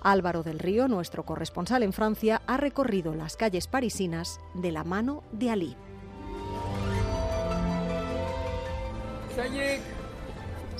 Álvaro 0.00 0.44
del 0.44 0.60
Río, 0.60 0.86
nuestro 0.86 1.24
corresponsal 1.26 1.82
en 1.82 1.92
Francia, 1.92 2.40
ha 2.46 2.56
recorrido 2.56 3.16
las 3.16 3.36
calles 3.36 3.66
parisinas 3.66 4.38
de 4.54 4.70
la 4.70 4.84
mano 4.84 5.24
de 5.32 5.50
Ali. 5.50 5.76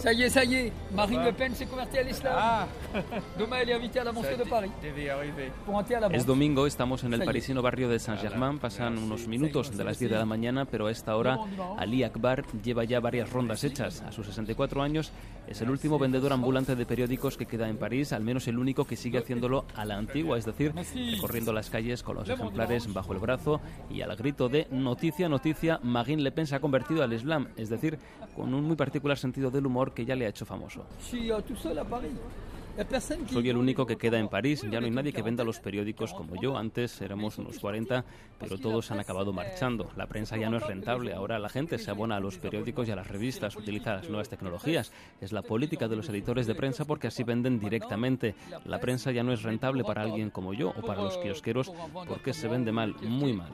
Ça 0.07 0.13
y 0.13 0.23
est, 0.23 0.29
ça 0.29 0.45
y 0.45 0.55
est, 0.55 0.73
Marine 0.95 1.25
Le 1.25 1.33
Pen 1.33 1.53
s'est 1.53 1.67
convertie 1.67 1.99
à 1.99 2.05
l'islam. 2.05 2.33
Ah. 2.37 2.69
Demain, 3.41 3.57
elle 3.63 3.71
est 3.71 3.73
invitée 3.73 3.99
à 3.99 4.05
la 4.05 4.13
mosquée 4.13 4.37
de 4.37 4.45
Paris. 4.45 4.71
Es 6.13 6.25
domingo, 6.25 6.65
estamos 6.65 7.03
en 7.03 7.13
el 7.13 7.25
parisino 7.25 7.61
barrio 7.61 7.89
de 7.89 7.99
Saint-Germain. 7.99 8.59
Pasan 8.59 8.99
unos 8.99 9.27
minutos 9.27 9.77
de 9.77 9.83
las 9.83 9.99
10 9.99 10.13
de 10.13 10.17
la 10.17 10.25
mañana, 10.25 10.65
pero 10.65 10.87
a 10.87 10.93
esta 10.93 11.17
hora 11.17 11.41
Ali 11.77 12.05
Akbar 12.05 12.45
lleva 12.63 12.85
ya 12.85 13.01
varias 13.01 13.33
rondas 13.33 13.65
hechas. 13.65 14.01
A 14.03 14.13
sus 14.13 14.27
64 14.27 14.81
años 14.81 15.11
es 15.49 15.61
el 15.61 15.71
último 15.71 15.99
vendedor 15.99 16.33
ambulante 16.33 16.77
de 16.77 16.87
periódicos 16.87 17.37
que 17.37 17.47
queda 17.47 17.69
en 17.69 17.77
París, 17.77 18.13
al 18.13 18.23
menos 18.23 18.47
el 18.47 18.59
único 18.59 18.85
que 18.85 18.95
sigue 18.95 19.19
haciéndolo 19.19 19.65
a 19.75 19.85
la 19.85 19.97
antigua, 19.97 20.39
es 20.39 20.45
decir, 20.45 20.73
recorriendo 21.13 21.53
las 21.53 21.69
calles 21.69 22.05
con 22.05 22.15
los 22.15 22.29
ejemplares 22.29 22.93
bajo 22.93 23.13
el 23.13 23.19
brazo 23.19 23.61
y 23.91 24.03
al 24.03 24.15
grito 24.15 24.49
de 24.49 24.69
noticia, 24.71 25.29
noticia, 25.29 25.81
Marine 25.83 26.23
Le 26.23 26.31
Pen 26.31 26.47
se 26.47 26.55
ha 26.55 26.61
convertido 26.61 27.03
al 27.03 27.13
Islam, 27.13 27.49
es 27.57 27.69
decir, 27.71 27.99
con 28.37 28.55
un 28.55 28.65
muy 28.65 28.77
particular 28.77 29.19
sentido 29.19 29.51
del 29.51 29.67
humor 29.67 29.95
que 29.97 30.05
ya 30.05 30.15
le 30.15 30.27
ha 30.27 30.29
hecho 30.29 30.45
famoso. 30.45 30.87
Soy 33.33 33.49
el 33.49 33.57
único 33.57 33.87
que 33.87 33.97
queda 33.97 34.19
en 34.19 34.29
París. 34.29 34.61
Ya 34.71 34.81
no 34.81 34.85
hay 34.85 34.93
nadie 34.93 35.11
que 35.11 35.23
venda 35.23 35.43
los 35.45 35.61
periódicos 35.61 36.13
como 36.13 36.41
yo. 36.41 36.59
Antes 36.59 37.01
éramos 37.01 37.39
unos 37.39 37.59
40, 37.59 38.05
pero 38.39 38.59
todos 38.59 38.91
han 38.91 39.01
acabado 39.01 39.33
marchando. 39.33 39.91
La 39.97 40.07
prensa 40.07 40.37
ya 40.37 40.51
no 40.51 40.59
es 40.59 40.63
rentable. 40.63 41.15
Ahora 41.15 41.39
la 41.39 41.49
gente 41.49 41.79
se 41.79 41.91
abona 41.91 42.17
a 42.17 42.21
los 42.21 42.37
periódicos 42.37 42.87
y 42.87 42.91
a 42.91 42.97
las 42.97 43.09
revistas, 43.09 43.57
utiliza 43.57 43.95
las 43.95 44.09
nuevas 44.11 44.29
tecnologías. 44.29 44.93
Es 45.23 45.33
la 45.33 45.41
política 45.41 45.89
de 45.89 45.97
los 45.97 46.11
editores 46.11 46.47
de 46.47 46.55
prensa 46.55 46.85
porque 46.85 47.07
así 47.07 47.25
venden 47.25 47.59
directamente. 47.59 48.35
La 48.67 48.79
prensa 48.79 49.11
ya 49.11 49.23
no 49.23 49.33
es 49.33 49.43
rentable 49.43 49.83
para 49.83 50.03
alguien 50.03 50.29
como 50.29 50.53
yo 50.53 50.75
o 50.77 50.83
para 50.83 51.03
los 51.03 51.17
kiosqueros 51.17 51.73
porque 52.07 52.35
se 52.35 52.47
vende 52.47 52.73
mal, 52.73 52.95
muy 53.01 53.33
mal. 53.33 53.53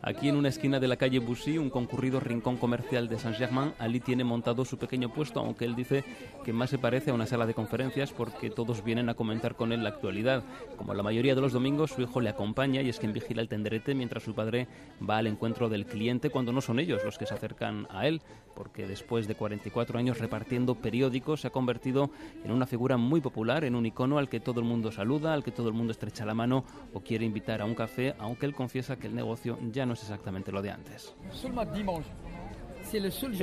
Aquí 0.00 0.28
en 0.28 0.36
una 0.36 0.48
esquina 0.48 0.78
de 0.78 0.86
la 0.86 0.96
calle 0.96 1.18
Bussy, 1.18 1.58
un 1.58 1.70
concurrido 1.70 2.20
rincón 2.20 2.56
comercial 2.56 3.08
de 3.08 3.18
Saint-Germain, 3.18 3.72
Ali 3.78 3.98
tiene 3.98 4.22
montado 4.22 4.64
su 4.64 4.78
pequeño 4.78 5.12
puesto, 5.12 5.40
aunque 5.40 5.64
él 5.64 5.74
dice 5.74 6.04
que 6.44 6.52
más 6.52 6.70
se 6.70 6.78
parece 6.78 7.10
a 7.10 7.14
una 7.14 7.26
sala 7.26 7.46
de 7.46 7.54
conferencias 7.54 8.12
porque 8.12 8.48
todos 8.48 8.84
vienen 8.84 9.08
a 9.08 9.14
comentar 9.14 9.56
con 9.56 9.72
él 9.72 9.82
la 9.82 9.88
actualidad. 9.88 10.44
Como 10.76 10.94
la 10.94 11.02
mayoría 11.02 11.34
de 11.34 11.40
los 11.40 11.52
domingos, 11.52 11.90
su 11.90 12.02
hijo 12.02 12.20
le 12.20 12.30
acompaña 12.30 12.80
y 12.80 12.88
es 12.88 13.00
quien 13.00 13.12
vigila 13.12 13.42
el 13.42 13.48
tenderete 13.48 13.94
mientras 13.94 14.22
su 14.22 14.34
padre 14.34 14.68
va 15.06 15.18
al 15.18 15.26
encuentro 15.26 15.68
del 15.68 15.84
cliente 15.84 16.30
cuando 16.30 16.52
no 16.52 16.60
son 16.60 16.78
ellos 16.78 17.04
los 17.04 17.18
que 17.18 17.26
se 17.26 17.34
acercan 17.34 17.88
a 17.90 18.06
él, 18.06 18.22
porque 18.54 18.86
después 18.86 19.26
de 19.26 19.34
44 19.34 19.98
años 19.98 20.18
repartiendo 20.18 20.76
periódicos 20.76 21.40
se 21.40 21.48
ha 21.48 21.50
convertido 21.50 22.10
en 22.44 22.52
una 22.52 22.66
figura 22.66 22.96
muy 22.96 23.20
popular, 23.20 23.64
en 23.64 23.74
un 23.74 23.84
icono 23.84 24.18
al 24.18 24.28
que 24.28 24.40
todo 24.40 24.60
el 24.60 24.66
mundo 24.66 24.92
saluda, 24.92 25.34
al 25.34 25.42
que 25.42 25.50
todo 25.50 25.68
el 25.68 25.74
mundo 25.74 25.90
estrecha 25.90 26.24
la 26.24 26.34
mano 26.34 26.64
o 26.94 27.00
quiere 27.00 27.24
invitar 27.24 27.60
a 27.60 27.64
un 27.64 27.74
café, 27.74 28.14
aunque 28.18 28.46
él 28.46 28.54
confiesa 28.54 28.96
que 28.96 29.08
el 29.08 29.14
negocio 29.14 29.57
ya 29.72 29.86
no 29.86 29.94
es 29.94 30.02
exactamente 30.02 30.52
lo 30.52 30.62
de 30.62 30.70
antes. 30.70 31.14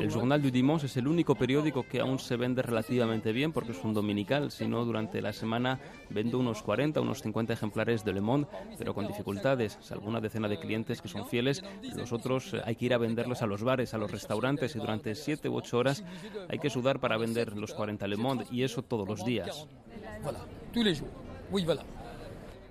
El 0.01 0.09
Journal 0.09 0.41
du 0.41 0.49
Dimanche 0.49 0.87
es 0.87 0.97
el 0.97 1.07
único 1.07 1.35
periódico 1.35 1.83
que 1.83 1.99
aún 1.99 2.17
se 2.17 2.35
vende 2.35 2.63
relativamente 2.63 3.31
bien 3.31 3.51
porque 3.51 3.73
es 3.73 3.83
un 3.83 3.93
dominical, 3.93 4.49
si 4.49 4.67
no 4.67 4.83
durante 4.85 5.21
la 5.21 5.33
semana 5.33 5.79
vendo 6.09 6.39
unos 6.39 6.63
40, 6.63 6.99
unos 7.01 7.21
50 7.21 7.53
ejemplares 7.53 8.03
de 8.03 8.13
Le 8.13 8.21
Monde, 8.21 8.47
pero 8.77 8.95
con 8.95 9.05
dificultades. 9.05 9.77
Alguna 9.91 10.19
decena 10.19 10.47
de 10.47 10.59
clientes 10.59 11.01
que 11.01 11.07
son 11.07 11.27
fieles, 11.27 11.63
los 11.95 12.11
otros 12.11 12.55
eh, 12.55 12.61
hay 12.65 12.75
que 12.75 12.85
ir 12.85 12.93
a 12.93 12.97
venderlos 12.97 13.43
a 13.43 13.45
los 13.45 13.63
bares, 13.63 13.93
a 13.93 13.99
los 13.99 14.09
restaurantes 14.09 14.75
y 14.75 14.79
durante 14.79 15.13
7 15.13 15.47
u 15.47 15.57
8 15.57 15.77
horas 15.77 16.03
hay 16.49 16.57
que 16.57 16.69
sudar 16.71 16.99
para 16.99 17.17
vender 17.17 17.55
los 17.55 17.73
40 17.73 18.07
Le 18.07 18.17
Monde 18.17 18.45
y 18.49 18.63
eso 18.63 18.81
todos 18.81 19.07
los 19.07 19.23
días. 19.23 19.67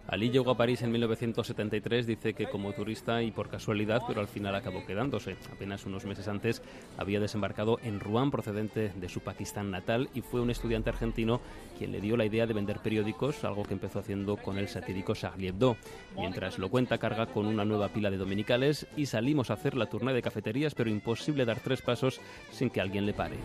Ali 0.07 0.31
llegó 0.31 0.51
a 0.51 0.57
París 0.57 0.83
en 0.83 0.93
1973, 0.93 2.07
dice 2.07 2.35
que 2.35 2.47
como 2.47 2.73
turista 2.75 3.23
y 3.23 3.31
por 3.31 3.49
casualidad, 3.49 4.03
pero 4.07 4.21
al 4.21 4.29
final 4.29 4.55
acabó 4.55 4.85
quedándose. 4.85 5.37
Apenas 5.51 5.87
unos 5.87 6.05
meses 6.05 6.29
antes 6.29 6.63
había 6.99 7.21
desembarcado 7.21 7.79
en 7.83 8.01
Rouen, 8.01 8.31
procedente 8.31 8.93
de 8.95 9.09
su 9.09 9.21
Pakistán 9.21 9.71
natal, 9.71 10.11
y 10.13 10.21
fue 10.21 10.43
un 10.43 10.51
estudiante 10.51 10.91
argentino 10.91 11.41
quien 11.79 11.91
le 11.91 12.03
dio 12.03 12.19
la 12.19 12.27
idea 12.27 12.47
de 12.47 12.53
vender 12.53 12.81
periódicos, 12.81 13.45
algo 13.45 13.63
que 13.63 13.73
empezó 13.73 13.99
haciendo 13.99 14.37
con 14.37 14.59
el 14.59 14.69
satírico 14.69 15.15
Charlie 15.15 15.49
Hebdo. 15.49 15.77
Mientras 16.17 16.59
lo 16.59 16.69
cuenta, 16.69 16.99
carga 16.99 17.27
con 17.27 17.47
una 17.47 17.65
nueva 17.65 17.89
pila 17.89 18.11
de 18.11 18.19
dominicales 18.19 18.87
y 18.97 19.07
salimos 19.07 19.51
a 19.51 19.55
hacer 19.55 19.75
la 19.75 19.87
turné 19.87 20.13
de 20.13 20.23
cafeterías, 20.23 20.75
pero 20.75 20.91
imposible 20.91 21.47
dar 21.47 21.61
tres 21.61 21.81
pasos 21.81 22.21
sin 22.51 22.69
que 22.69 22.83
alguien 22.83 23.07
le 23.07 23.15
pare. 23.15 23.37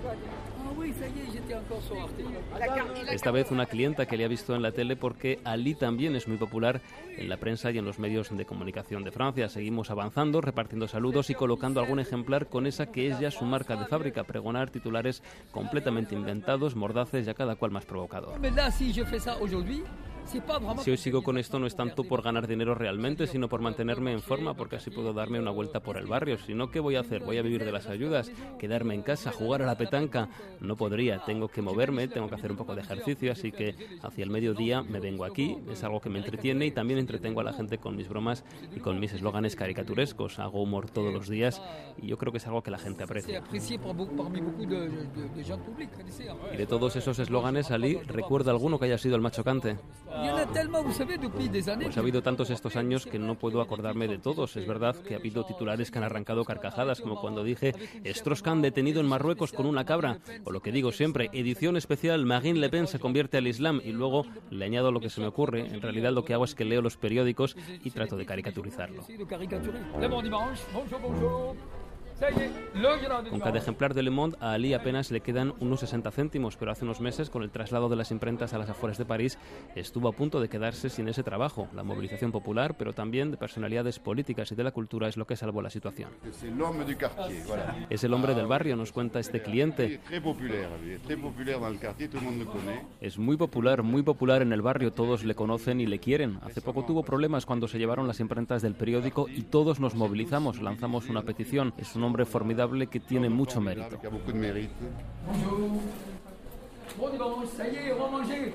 Esta 3.10 3.32
vez 3.32 3.50
una 3.50 3.66
clienta 3.66 4.06
que 4.06 4.18
le 4.18 4.26
ha 4.26 4.28
visto 4.28 4.56
en 4.56 4.62
la 4.62 4.72
tele 4.72 4.96
porque 4.96 5.40
Ali 5.46 5.74
también 5.74 6.16
es 6.16 6.28
muy 6.28 6.38
popular 6.38 6.49
en 7.18 7.30
la 7.30 7.38
prensa 7.38 7.72
y 7.72 7.78
en 7.78 7.86
los 7.86 8.00
medios 8.00 8.36
de 8.36 8.46
comunicación 8.46 9.04
de 9.04 9.12
Francia. 9.12 9.50
Seguimos 9.50 9.92
avanzando, 9.92 10.42
repartiendo 10.42 10.88
saludos 10.88 11.30
y 11.30 11.36
colocando 11.36 11.80
algún 11.80 12.00
ejemplar 12.00 12.48
con 12.48 12.66
esa 12.68 12.92
que 12.92 13.08
es 13.08 13.20
ya 13.20 13.32
su 13.32 13.46
marca 13.46 13.76
de 13.76 13.86
fábrica, 13.86 14.24
pregonar 14.24 14.70
titulares 14.70 15.24
completamente 15.52 16.16
inventados, 16.16 16.76
mordaces 16.76 17.28
y 17.28 17.30
a 17.30 17.34
cada 17.34 17.56
cual 17.56 17.72
más 17.72 17.86
provocador. 17.86 18.40
Si 20.84 20.92
hoy 20.92 20.98
sigo 20.98 21.24
con 21.24 21.38
esto 21.38 21.58
no 21.60 21.66
es 21.66 21.76
tanto 21.76 22.04
por 22.04 22.22
ganar 22.22 22.48
dinero 22.48 22.76
realmente, 22.76 23.26
sino 23.26 23.50
por 23.50 23.62
mantenerme 23.62 24.12
en 24.12 24.22
forma, 24.22 24.54
porque 24.54 24.76
así 24.76 24.92
puedo 24.92 25.14
darme 25.14 25.40
una 25.40 25.52
vuelta 25.52 25.80
por 25.80 25.98
el 25.98 26.06
barrio. 26.06 26.38
Si 26.38 26.54
no, 26.54 26.70
¿qué 26.70 26.80
voy 26.80 26.96
a 26.96 27.00
hacer? 27.00 27.24
¿Voy 27.24 27.38
a 27.38 27.42
vivir 27.42 27.66
de 27.66 27.72
las 27.72 27.88
ayudas? 27.88 28.32
¿Quedarme 28.60 28.94
en 28.94 29.02
casa? 29.02 29.32
¿Jugar 29.32 29.64
a 29.64 29.66
la 29.66 29.76
petanca? 29.76 30.30
No 30.60 30.76
podría. 30.76 31.24
Tengo 31.26 31.48
que 31.48 31.62
moverme, 31.62 32.08
tengo 32.08 32.30
que 32.30 32.36
hacer 32.36 32.52
un 32.52 32.58
poco 32.58 32.76
de 32.76 32.82
ejercicio, 32.82 33.32
así 33.32 33.52
que 33.52 33.76
hacia 34.04 34.24
el 34.24 34.30
mediodía 34.30 34.84
me 34.84 35.00
vengo 35.00 35.26
aquí. 35.26 35.58
Es 35.72 35.84
algo 35.84 36.00
que 36.00 36.10
me 36.10 36.20
entretiene 36.20 36.68
y 36.68 36.72
también 36.72 37.00
entretengo 37.00 37.42
a 37.42 37.44
la 37.44 37.54
gente 37.54 37.80
con 37.80 37.96
mis 37.96 38.08
bromas 38.08 38.44
y 38.76 38.80
con 38.80 39.00
mis 39.00 39.14
eslóganes 39.14 39.56
caricaturescos. 39.56 40.40
Hago 40.40 40.62
humor 40.62 40.90
todos 40.90 41.14
los 41.14 41.28
días 41.28 41.62
y 42.02 42.08
yo 42.08 42.18
creo 42.18 42.32
que 42.32 42.38
es 42.38 42.48
algo 42.48 42.62
que 42.62 42.72
la 42.72 42.78
gente 42.78 43.04
aprecia. 43.04 43.42
Y 46.54 46.58
de 46.58 46.66
todos 46.66 46.96
esos 46.96 47.20
eslóganes, 47.20 47.72
Ali, 47.72 47.96
¿recuerda 47.96 48.52
alguno 48.52 48.80
que 48.80 48.86
haya 48.86 48.98
sido 48.98 49.16
el 49.16 49.22
más 49.22 49.32
chocante? 49.32 49.78
Pues 51.86 51.98
ha 51.98 52.00
habido 52.02 52.22
tantos 52.22 52.50
estos 52.50 52.76
años 52.76 53.06
que 53.06 53.20
no 53.20 53.36
puedo 53.36 53.62
acordarme 53.62 54.08
de 54.08 54.18
todos. 54.18 54.56
Es 54.56 54.68
verdad 54.68 54.96
que 54.96 55.16
ha 55.16 55.18
habido 55.18 55.46
titulares 55.46 55.92
que 55.92 55.98
han 55.98 56.04
arrancado 56.04 56.46
carcajadas, 56.46 57.02
como 57.02 57.20
cuando 57.20 57.44
dije 57.44 57.74
Strauss-Kahn 58.04 58.62
detenido 58.62 59.02
en 59.02 59.08
Marruecos 59.08 59.52
con 59.52 59.66
una 59.66 59.86
cabra, 59.86 60.20
o 60.44 60.52
lo 60.52 60.62
que 60.62 60.72
digo 60.72 60.92
siempre, 60.92 61.30
edición 61.34 61.78
especial, 61.78 62.26
Marine 62.26 62.60
Le 62.60 62.70
Pen 62.70 62.88
se 62.88 63.00
convierte 63.00 63.38
al 63.38 63.48
Islam 63.48 63.82
y 63.84 63.92
luego 63.92 64.26
le 64.50 64.66
añado 64.66 64.92
lo 64.92 65.00
que 65.00 65.10
se 65.10 65.22
me 65.22 65.28
ocurre. 65.28 65.68
En 65.68 65.82
realidad 65.82 66.12
lo 66.12 66.26
que 66.26 66.34
hago 66.34 66.46
es 66.46 66.56
que 66.56 66.66
leo 66.66 66.82
los 66.82 66.98
periódicos 66.98 67.56
y 67.84 67.92
trato 67.92 68.18
de 68.18 68.26
caricaturizarlo. 68.26 69.04
Con 73.30 73.40
cada 73.40 73.58
ejemplar 73.58 73.94
de 73.94 74.04
Le 74.04 74.10
Monde 74.10 74.38
a 74.40 74.54
Ali 74.54 74.74
apenas 74.74 75.12
le 75.12 75.22
quedan 75.22 75.54
unos 75.60 75.82
60 75.82 76.12
céntimos, 76.12 76.58
pero 76.58 76.72
hace 76.72 76.86
unos 76.86 77.02
meses, 77.02 77.30
con 77.30 77.44
el 77.44 77.50
traslado 77.50 77.90
de 77.90 77.96
las 77.96 78.12
imprentas 78.12 78.54
a 78.54 78.58
las 78.58 78.70
afueras 78.70 78.98
de 78.98 79.06
París, 79.06 79.38
estuvo 79.76 80.08
a 80.08 80.12
punto 80.12 80.40
de 80.40 80.50
quedarse 80.50 80.90
sin 80.90 81.08
ese 81.08 81.24
trabajo. 81.24 81.68
La 81.74 81.84
movilización 81.84 82.32
popular, 82.32 82.76
pero 82.78 82.94
también 82.94 83.32
de 83.32 83.38
personalidades 83.38 84.00
políticas 84.00 84.52
y 84.52 84.56
de 84.56 84.64
la 84.64 84.72
cultura 84.72 85.08
es 85.08 85.18
lo 85.18 85.26
que 85.26 85.36
salvó 85.36 85.62
la 85.62 85.70
situación. 85.70 86.10
Es 87.90 88.04
el 88.04 88.14
hombre 88.14 88.34
del 88.34 88.48
barrio, 88.48 88.76
nos 88.76 88.92
cuenta 88.92 89.20
este 89.20 89.42
cliente. 89.42 90.00
Es 93.02 93.18
muy 93.18 93.38
popular, 93.38 93.84
muy 93.84 94.04
popular 94.04 94.42
en 94.42 94.54
el 94.54 94.62
barrio, 94.62 94.92
todos 94.94 95.24
le 95.24 95.36
conocen 95.36 95.82
y 95.82 95.86
le 95.86 96.00
quieren. 96.00 96.40
Hace 96.42 96.62
poco 96.62 96.84
tuvo 96.84 97.04
problemas 97.04 97.46
cuando 97.46 97.68
se 97.68 97.78
llevaron 97.78 98.08
las 98.08 98.20
imprentas 98.20 98.62
del 98.62 98.76
periódico 98.76 99.28
y 99.30 99.44
todos 99.44 99.80
nos 99.80 99.96
movilizamos, 99.96 100.62
lanzamos 100.62 101.10
una 101.10 101.24
petición. 101.24 101.74
Es 101.78 101.96
un 101.96 102.04
hombre 102.10 102.26
formidable 102.26 102.88
que 102.88 103.00
tiene 103.00 103.30
mucho 103.30 103.62
mérito. 103.62 104.00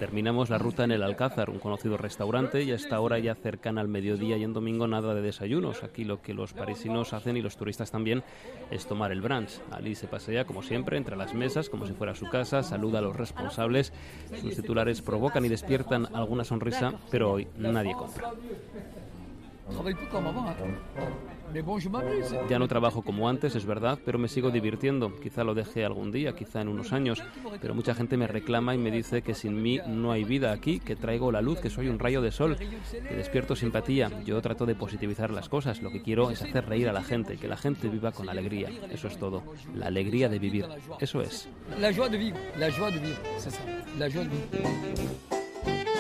Terminamos 0.01 0.51
la 0.51 0.59
ruta 0.59 0.83
en 0.83 0.91
el 0.91 1.05
Alcázar, 1.05 1.51
un 1.51 1.61
conocido 1.61 1.97
restaurante, 1.97 2.65
y 2.65 2.73
hasta 2.73 2.97
ahora 2.97 3.21
ya 3.21 3.37
cercana 3.37 3.81
al 3.81 3.87
mediodía 3.87 4.37
y 4.37 4.43
en 4.43 4.53
domingo 4.53 4.89
nada 4.89 5.15
de 5.15 5.23
desayunos. 5.23 5.85
Aquí 5.85 6.03
lo 6.03 6.21
que 6.21 6.35
los 6.35 6.53
parisinos 6.53 7.13
hacen 7.13 7.37
y 7.37 7.43
los 7.43 7.57
turistas 7.57 7.93
también 7.93 8.25
es 8.73 8.87
tomar 8.87 9.13
el 9.13 9.23
brunch. 9.23 9.61
Ali 9.71 9.95
se 9.95 10.09
pasea, 10.09 10.45
como 10.45 10.65
siempre, 10.65 10.97
entre 10.97 11.17
las 11.17 11.33
mesas, 11.33 11.71
como 11.71 11.87
si 11.87 11.93
fuera 11.93 12.17
su 12.17 12.29
casa, 12.29 12.65
saluda 12.65 12.99
a 12.99 13.03
los 13.03 13.15
responsables. 13.15 13.93
Sus 14.41 14.57
titulares 14.57 15.01
provocan 15.01 15.45
y 15.45 15.49
despiertan 15.49 16.09
alguna 16.13 16.43
sonrisa, 16.43 16.93
pero 17.13 17.31
hoy 17.31 17.47
nadie 17.57 17.95
compra. 17.95 18.33
Ya 22.49 22.59
no 22.59 22.69
trabajo 22.69 23.03
como 23.03 23.29
antes, 23.29 23.55
es 23.55 23.67
verdad, 23.67 23.99
pero 24.05 24.19
me 24.19 24.29
sigo 24.29 24.51
divirtiendo. 24.51 25.15
Quizá 25.21 25.45
lo 25.45 25.55
deje 25.55 25.85
algún 25.85 26.11
día, 26.11 26.35
quizá 26.35 26.61
en 26.61 26.69
unos 26.69 26.93
años, 26.93 27.23
pero 27.61 27.75
mucha 27.75 27.95
gente 27.95 28.17
me 28.17 28.27
reclama 28.27 28.75
y 28.75 28.79
me 28.79 28.91
dice 28.91 29.23
que 29.23 29.35
sin 29.35 29.63
mí 29.63 29.81
no 29.87 30.13
hay 30.13 30.25
vida 30.25 30.53
aquí, 30.53 30.81
que 30.81 30.97
traigo 30.97 31.31
la 31.33 31.43
luz, 31.43 31.61
que 31.61 31.71
soy 31.71 31.89
un 31.89 31.99
rayo 31.99 32.23
de 32.23 32.31
sol, 32.31 32.57
que 32.57 33.15
despierto 33.15 33.57
simpatía. 33.57 34.11
Yo 34.25 34.41
trato 34.43 34.67
de 34.67 34.75
positivizar 34.75 35.31
las 35.31 35.49
cosas, 35.49 35.83
lo 35.83 35.91
que 35.91 36.03
quiero 36.03 36.31
es 36.31 36.43
hacer 36.43 36.67
reír 36.67 36.89
a 36.89 36.93
la 36.93 37.03
gente, 37.03 37.37
que 37.37 37.49
la 37.49 37.57
gente 37.57 37.89
viva 37.89 38.13
con 38.13 38.29
alegría. 38.29 38.71
Eso 38.91 39.09
es 39.09 39.19
todo. 39.19 39.43
La 39.75 39.87
alegría 39.87 40.29
de 40.29 40.39
vivir. 40.39 40.67
Eso 41.01 41.21
es. 41.21 41.49
La 41.79 41.93
joie 41.93 42.11
de 42.11 42.19
vivir, 42.19 42.35
la 42.59 42.71
joie 42.71 42.93
de 42.93 42.99
vivir, 42.99 43.17
La 43.99 44.11
joie 44.11 44.25
de 44.25 44.31
vivir. 44.31 45.94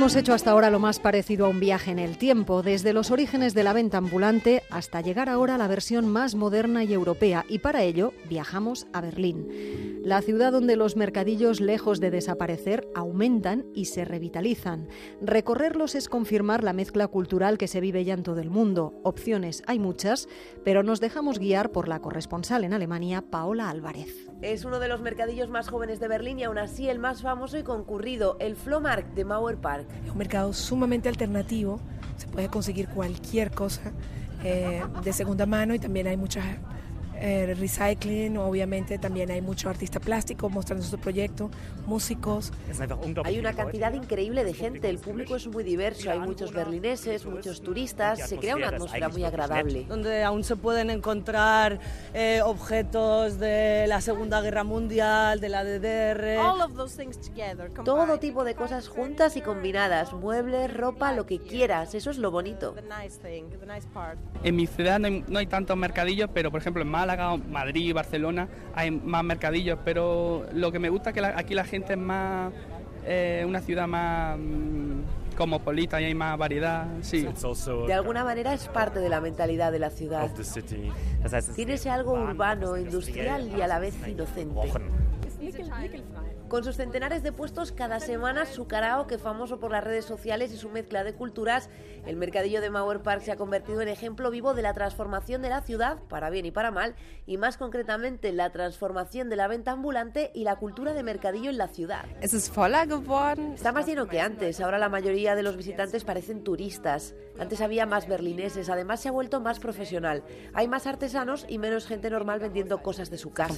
Hemos 0.00 0.16
hecho 0.16 0.32
hasta 0.32 0.52
ahora 0.52 0.70
lo 0.70 0.78
más 0.78 0.98
parecido 0.98 1.44
a 1.44 1.50
un 1.50 1.60
viaje 1.60 1.90
en 1.90 1.98
el 1.98 2.16
tiempo, 2.16 2.62
desde 2.62 2.94
los 2.94 3.10
orígenes 3.10 3.52
de 3.52 3.64
la 3.64 3.74
venta 3.74 3.98
ambulante 3.98 4.62
hasta 4.70 5.02
llegar 5.02 5.28
ahora 5.28 5.56
a 5.56 5.58
la 5.58 5.68
versión 5.68 6.08
más 6.08 6.34
moderna 6.34 6.84
y 6.84 6.94
europea, 6.94 7.44
y 7.50 7.58
para 7.58 7.82
ello 7.82 8.14
viajamos 8.26 8.86
a 8.94 9.02
Berlín, 9.02 10.00
la 10.02 10.22
ciudad 10.22 10.52
donde 10.52 10.76
los 10.76 10.96
mercadillos, 10.96 11.60
lejos 11.60 12.00
de 12.00 12.10
desaparecer, 12.10 12.88
aumentan 12.94 13.66
y 13.74 13.84
se 13.84 14.06
revitalizan. 14.06 14.88
Recorrerlos 15.20 15.94
es 15.94 16.08
confirmar 16.08 16.64
la 16.64 16.72
mezcla 16.72 17.06
cultural 17.06 17.58
que 17.58 17.68
se 17.68 17.82
vive 17.82 18.02
ya 18.02 18.14
en 18.14 18.22
todo 18.22 18.40
el 18.40 18.48
mundo. 18.48 18.98
Opciones 19.04 19.62
hay 19.66 19.78
muchas, 19.78 20.30
pero 20.64 20.82
nos 20.82 21.00
dejamos 21.00 21.38
guiar 21.38 21.72
por 21.72 21.88
la 21.88 22.00
corresponsal 22.00 22.64
en 22.64 22.72
Alemania, 22.72 23.20
Paola 23.20 23.68
Álvarez. 23.68 24.30
Es 24.40 24.64
uno 24.64 24.78
de 24.78 24.88
los 24.88 25.02
mercadillos 25.02 25.50
más 25.50 25.68
jóvenes 25.68 26.00
de 26.00 26.08
Berlín 26.08 26.38
y 26.38 26.44
aún 26.44 26.56
así 26.56 26.88
el 26.88 26.98
más 26.98 27.20
famoso 27.20 27.58
y 27.58 27.64
concurrido, 27.64 28.38
el 28.40 28.56
Flohmarkt 28.56 29.12
de 29.14 29.26
Mauer 29.26 29.58
Park. 29.58 29.89
Es 30.04 30.10
un 30.10 30.18
mercado 30.18 30.52
sumamente 30.52 31.08
alternativo, 31.08 31.80
se 32.16 32.26
puede 32.26 32.48
conseguir 32.48 32.88
cualquier 32.88 33.50
cosa 33.50 33.92
eh, 34.44 34.82
de 35.04 35.12
segunda 35.12 35.46
mano 35.46 35.74
y 35.74 35.78
también 35.78 36.06
hay 36.06 36.16
muchas 36.16 36.44
eh, 37.20 37.54
recycling, 37.54 38.38
obviamente 38.38 38.98
también 38.98 39.30
hay 39.30 39.42
muchos 39.42 39.70
artistas 39.70 40.02
plásticos 40.02 40.50
mostrando 40.50 40.84
su 40.84 40.98
proyecto, 40.98 41.50
músicos. 41.86 42.52
Hay 43.24 43.38
una 43.38 43.52
cantidad 43.52 43.92
increíble 43.92 44.42
de 44.44 44.54
gente, 44.54 44.88
el 44.88 44.98
público 44.98 45.36
es 45.36 45.46
muy 45.46 45.62
diverso, 45.62 46.10
hay 46.10 46.18
muchos 46.18 46.52
berlineses, 46.52 47.26
muchos 47.26 47.60
turistas, 47.60 48.28
se 48.28 48.38
crea 48.38 48.56
una 48.56 48.68
atmósfera 48.68 49.08
muy 49.08 49.24
agradable. 49.24 49.84
Donde 49.84 50.22
aún 50.24 50.44
se 50.44 50.56
pueden 50.56 50.90
encontrar 50.90 51.78
eh, 52.14 52.40
objetos 52.42 53.38
de 53.38 53.84
la 53.86 54.00
Segunda 54.00 54.40
Guerra 54.40 54.64
Mundial, 54.64 55.40
de 55.40 55.48
la 55.48 55.64
DDR. 55.64 56.40
Todo 57.84 58.18
tipo 58.18 58.44
de 58.44 58.54
cosas 58.54 58.88
juntas 58.88 59.36
y 59.36 59.42
combinadas, 59.42 60.12
muebles, 60.12 60.72
ropa, 60.72 61.12
lo 61.12 61.26
que 61.26 61.38
quieras, 61.38 61.94
eso 61.94 62.10
es 62.10 62.18
lo 62.18 62.30
bonito. 62.30 62.74
En 64.42 64.56
mi 64.56 64.66
ciudad 64.66 64.98
no 64.98 65.06
hay, 65.06 65.24
no 65.28 65.38
hay 65.38 65.46
tantos 65.46 65.76
mercadillos, 65.76 66.30
pero 66.32 66.50
por 66.50 66.60
ejemplo 66.60 66.82
en 66.82 66.88
Málaga 67.16 67.36
Madrid, 67.36 67.92
Barcelona, 67.92 68.48
hay 68.74 68.90
más 68.90 69.24
mercadillos, 69.24 69.78
pero 69.84 70.46
lo 70.52 70.70
que 70.70 70.78
me 70.78 70.90
gusta 70.90 71.10
es 71.10 71.14
que 71.14 71.24
aquí 71.24 71.54
la 71.54 71.64
gente 71.64 71.94
es 71.94 71.98
más, 71.98 72.52
eh, 73.04 73.44
una 73.46 73.60
ciudad 73.60 73.88
más 73.88 74.38
mm, 74.38 75.34
cosmopolita 75.36 76.00
y 76.00 76.04
hay 76.04 76.14
más 76.14 76.38
variedad, 76.38 76.86
sí. 77.00 77.26
De 77.86 77.94
alguna 77.94 78.22
manera 78.22 78.54
es 78.54 78.68
parte 78.68 79.00
de 79.00 79.08
la 79.08 79.20
mentalidad 79.20 79.72
de 79.72 79.80
la 79.80 79.90
ciudad. 79.90 80.30
Tiene 81.56 81.74
ese 81.74 81.90
algo 81.90 82.12
urbano, 82.12 82.76
industrial 82.76 83.50
y 83.56 83.60
a 83.60 83.66
la 83.66 83.80
vez 83.80 83.94
inocente. 84.06 84.72
Con 86.50 86.64
sus 86.64 86.74
centenares 86.74 87.22
de 87.22 87.30
puestos 87.30 87.70
cada 87.70 88.00
semana, 88.00 88.44
su 88.44 88.66
karaoke 88.66 89.18
famoso 89.18 89.60
por 89.60 89.70
las 89.70 89.84
redes 89.84 90.04
sociales 90.04 90.52
y 90.52 90.56
su 90.56 90.68
mezcla 90.68 91.04
de 91.04 91.14
culturas, 91.14 91.70
el 92.06 92.16
mercadillo 92.16 92.60
de 92.60 92.70
Mauer 92.70 93.02
Park 93.02 93.22
se 93.22 93.30
ha 93.30 93.36
convertido 93.36 93.82
en 93.82 93.88
ejemplo 93.88 94.32
vivo 94.32 94.52
de 94.52 94.62
la 94.62 94.74
transformación 94.74 95.42
de 95.42 95.48
la 95.48 95.60
ciudad, 95.60 96.00
para 96.08 96.28
bien 96.28 96.46
y 96.46 96.50
para 96.50 96.72
mal, 96.72 96.96
y 97.24 97.36
más 97.36 97.56
concretamente 97.56 98.32
la 98.32 98.50
transformación 98.50 99.30
de 99.30 99.36
la 99.36 99.46
venta 99.46 99.70
ambulante 99.70 100.32
y 100.34 100.42
la 100.42 100.56
cultura 100.56 100.92
de 100.92 101.04
mercadillo 101.04 101.50
en 101.50 101.58
la 101.58 101.68
ciudad. 101.68 102.04
Está 103.54 103.70
más 103.70 103.86
lleno 103.86 104.08
que 104.08 104.20
antes, 104.20 104.60
ahora 104.60 104.78
la 104.78 104.88
mayoría 104.88 105.36
de 105.36 105.44
los 105.44 105.56
visitantes 105.56 106.02
parecen 106.02 106.42
turistas. 106.42 107.14
Antes 107.38 107.60
había 107.60 107.86
más 107.86 108.08
berlineses, 108.08 108.68
además 108.70 109.00
se 109.00 109.08
ha 109.08 109.12
vuelto 109.12 109.40
más 109.40 109.60
profesional. 109.60 110.24
Hay 110.52 110.66
más 110.66 110.88
artesanos 110.88 111.46
y 111.48 111.58
menos 111.58 111.86
gente 111.86 112.10
normal 112.10 112.40
vendiendo 112.40 112.82
cosas 112.82 113.08
de 113.08 113.18
su 113.18 113.30
casa. 113.32 113.52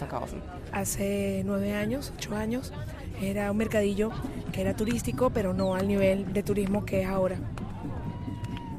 Hace 0.73 1.43
nueve 1.47 1.73
años, 1.73 2.13
ocho 2.15 2.37
años, 2.37 2.71
era 3.21 3.51
un 3.51 3.57
mercadillo 3.57 4.11
que 4.53 4.61
era 4.61 4.75
turístico, 4.75 5.31
pero 5.31 5.55
no 5.55 5.75
al 5.75 5.87
nivel 5.89 6.33
de 6.33 6.43
turismo 6.43 6.85
que 6.85 7.03
es 7.03 7.09
ahora. 7.09 7.37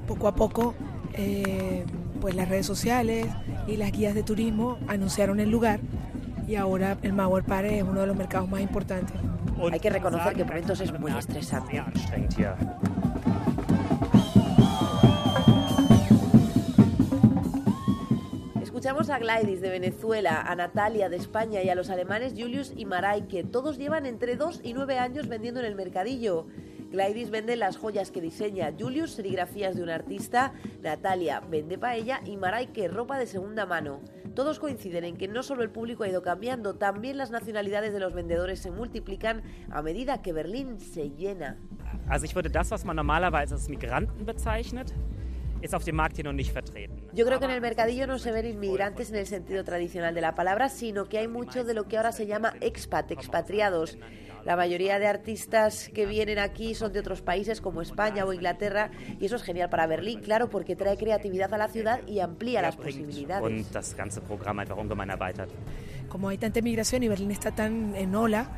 Poco 0.08 0.28
a 0.28 0.36
poco, 0.36 0.76
eh, 1.14 1.86
pues 2.22 2.36
las 2.36 2.50
redes 2.50 2.66
sociales 2.66 3.28
y 3.68 3.78
las 3.78 3.92
guías 3.92 4.16
de 4.16 4.24
turismo 4.24 4.78
anunciaron 4.88 5.40
el 5.40 5.50
lugar 5.50 5.80
y 6.48 6.56
ahora 6.56 6.98
el 7.02 7.14
Mauer 7.14 7.44
Park 7.44 7.68
es 7.70 7.84
uno 7.84 8.02
de 8.02 8.08
los 8.08 8.16
mercados 8.16 8.50
más 8.50 8.62
importantes. 8.62 9.16
Hay 9.72 9.80
que 9.80 9.90
reconocer 9.90 10.34
que 10.34 10.44
por 10.44 10.58
entonces 10.58 10.90
es 10.92 11.00
muy 11.00 11.12
estresante. 11.12 11.82
Escuchamos 18.84 19.10
a 19.12 19.18
Gladys 19.18 19.62
de 19.62 19.70
Venezuela, 19.70 20.42
a 20.42 20.58
Natalia 20.58 21.08
de 21.08 21.16
España 21.16 21.64
y 21.64 21.70
a 21.70 21.74
los 21.74 21.90
alemanes 21.90 22.34
Julius 22.38 22.74
y 22.76 22.84
Maray, 22.84 23.30
que 23.30 23.46
todos 23.46 23.78
llevan 23.78 24.06
entre 24.06 24.36
2 24.36 24.60
y 24.62 24.74
9 24.74 25.00
años 25.00 25.30
vendiendo 25.30 25.62
en 25.62 25.68
el 25.68 25.76
mercadillo. 25.76 26.48
Gladys 26.92 27.30
vende 27.30 27.56
las 27.56 27.78
joyas 27.78 28.12
que 28.12 28.20
diseña, 28.20 28.74
Julius 28.78 29.14
serigrafías 29.14 29.78
de 29.78 29.84
un 29.84 29.90
artista, 29.90 30.52
Natalia 30.82 31.40
vende 31.40 31.78
paella 31.78 32.20
y 32.26 32.36
Maray 32.36 32.74
ropa 32.90 33.18
de 33.18 33.26
segunda 33.26 33.66
mano. 33.66 34.02
Todos 34.36 34.60
coinciden 34.60 35.06
en 35.06 35.16
que 35.16 35.30
no 35.30 35.44
solo 35.44 35.64
el 35.64 35.70
público 35.70 36.04
ha 36.04 36.10
ido 36.10 36.22
cambiando, 36.22 36.76
también 36.76 37.16
las 37.16 37.32
nacionalidades 37.32 37.94
de 37.94 38.02
los 38.02 38.14
vendedores 38.14 38.60
se 38.60 38.70
multiplican 38.70 39.44
a 39.72 39.82
medida 39.82 40.22
que 40.22 40.34
Berlín 40.34 40.82
se 40.82 41.12
llena. 41.12 41.58
Also 42.10 42.26
ich 42.26 42.36
würde 42.36 42.50
das, 42.50 42.70
was 42.70 42.84
man 42.84 42.98
normalerweise 42.98 43.54
als 43.54 43.70
Migranten 43.70 44.26
bezeichnet, 44.26 44.94
Yo 47.14 47.26
creo 47.26 47.40
que 47.40 47.46
en 47.46 47.52
el 47.52 47.62
mercadillo 47.62 48.06
no 48.06 48.20
se 48.20 48.32
ven 48.32 48.46
inmigrantes 48.46 49.10
en 49.10 49.16
el 49.16 49.26
sentido 49.26 49.64
tradicional 49.64 50.14
de 50.14 50.22
la 50.22 50.36
palabra, 50.36 50.70
sino 50.70 51.06
que 51.06 51.20
hay 51.20 51.28
mucho 51.28 51.64
de 51.64 51.74
lo 51.74 51.88
que 51.88 51.98
ahora 51.98 52.12
se 52.12 52.26
llama 52.26 52.54
expat, 52.62 53.12
expatriados. 53.12 53.98
La 54.46 54.58
mayoría 54.58 55.00
de 55.00 55.08
artistas 55.08 55.90
que 55.94 56.06
vienen 56.06 56.38
aquí 56.38 56.76
son 56.76 56.92
de 56.92 57.00
otros 57.00 57.22
países 57.22 57.62
como 57.62 57.82
España 57.82 58.26
o 58.26 58.34
Inglaterra 58.34 58.92
y 59.20 59.26
eso 59.26 59.38
es 59.38 59.44
genial 59.44 59.70
para 59.70 59.88
Berlín, 59.88 60.20
claro, 60.20 60.50
porque 60.50 60.76
trae 60.76 60.98
creatividad 60.98 61.54
a 61.54 61.58
la 61.58 61.70
ciudad 61.70 62.02
y 62.08 62.20
amplía 62.20 62.62
las 62.62 62.76
posibilidades. 62.76 63.42
Como 66.10 66.28
hay 66.28 66.38
tanta 66.38 66.60
inmigración 66.60 67.04
y 67.04 67.08
Berlín 67.08 67.32
está 67.32 67.52
tan 67.52 67.96
en 67.96 68.14
ola 68.16 68.50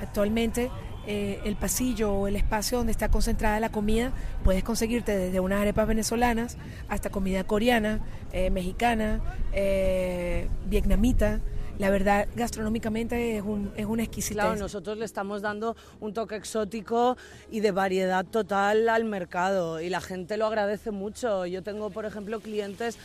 actualmente, 0.00 0.70
eh, 1.06 1.40
el 1.44 1.56
pasillo 1.56 2.14
o 2.14 2.28
el 2.28 2.36
espacio 2.36 2.78
donde 2.78 2.92
está 2.92 3.08
concentrada 3.08 3.58
la 3.58 3.72
comida, 3.72 4.12
puedes 4.44 4.62
conseguirte 4.62 5.16
desde 5.16 5.40
unas 5.40 5.60
arepas 5.60 5.88
venezolanas 5.88 6.56
hasta 6.88 7.10
comida 7.10 7.44
coreana, 7.44 8.00
eh, 8.32 8.50
mexicana, 8.50 9.20
eh, 9.52 10.48
vietnamita. 10.66 11.40
La 11.78 11.90
verdad, 11.90 12.28
gastronómicamente 12.36 13.36
es 13.36 13.42
un, 13.42 13.72
es 13.76 13.86
un 13.86 13.98
exquisitez. 13.98 14.36
Claro, 14.36 14.56
nosotros 14.56 14.98
le 14.98 15.04
estamos 15.04 15.42
dando 15.42 15.74
un 16.00 16.12
toque 16.12 16.36
exótico 16.36 17.16
y 17.50 17.60
de 17.60 17.72
variedad 17.72 18.24
total 18.24 18.88
al 18.88 19.04
mercado 19.04 19.80
y 19.80 19.88
la 19.88 20.00
gente 20.00 20.36
lo 20.36 20.46
agradece 20.46 20.92
mucho. 20.92 21.46
Yo 21.46 21.62
tengo, 21.62 21.90
por 21.90 22.04
ejemplo, 22.04 22.38
clientes 22.40 22.98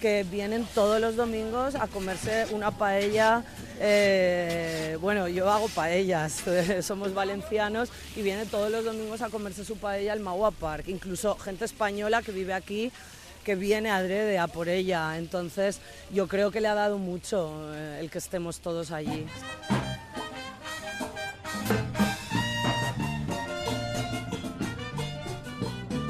que 0.00 0.24
vienen 0.24 0.66
todos 0.74 1.00
los 1.00 1.16
domingos 1.16 1.74
a 1.74 1.86
comerse 1.86 2.46
una 2.52 2.70
paella. 2.70 3.42
Eh, 3.80 4.98
bueno, 5.00 5.28
yo 5.28 5.50
hago 5.50 5.68
paellas, 5.68 6.42
somos 6.82 7.14
valencianos 7.14 7.90
y 8.16 8.22
vienen 8.22 8.48
todos 8.48 8.70
los 8.70 8.84
domingos 8.84 9.22
a 9.22 9.30
comerse 9.30 9.64
su 9.64 9.76
paella 9.76 10.12
al 10.12 10.20
Magua 10.20 10.50
Park. 10.50 10.88
Incluso 10.88 11.36
gente 11.36 11.64
española 11.64 12.22
que 12.22 12.32
vive 12.32 12.52
aquí 12.52 12.92
que 13.44 13.54
viene 13.54 13.90
adrede 13.90 14.38
a 14.38 14.48
por 14.48 14.68
ella. 14.68 15.16
Entonces 15.18 15.80
yo 16.10 16.26
creo 16.26 16.50
que 16.50 16.60
le 16.60 16.68
ha 16.68 16.74
dado 16.74 16.98
mucho 16.98 17.52
eh, 17.74 17.98
el 18.00 18.10
que 18.10 18.18
estemos 18.18 18.60
todos 18.60 18.90
allí. 18.90 19.26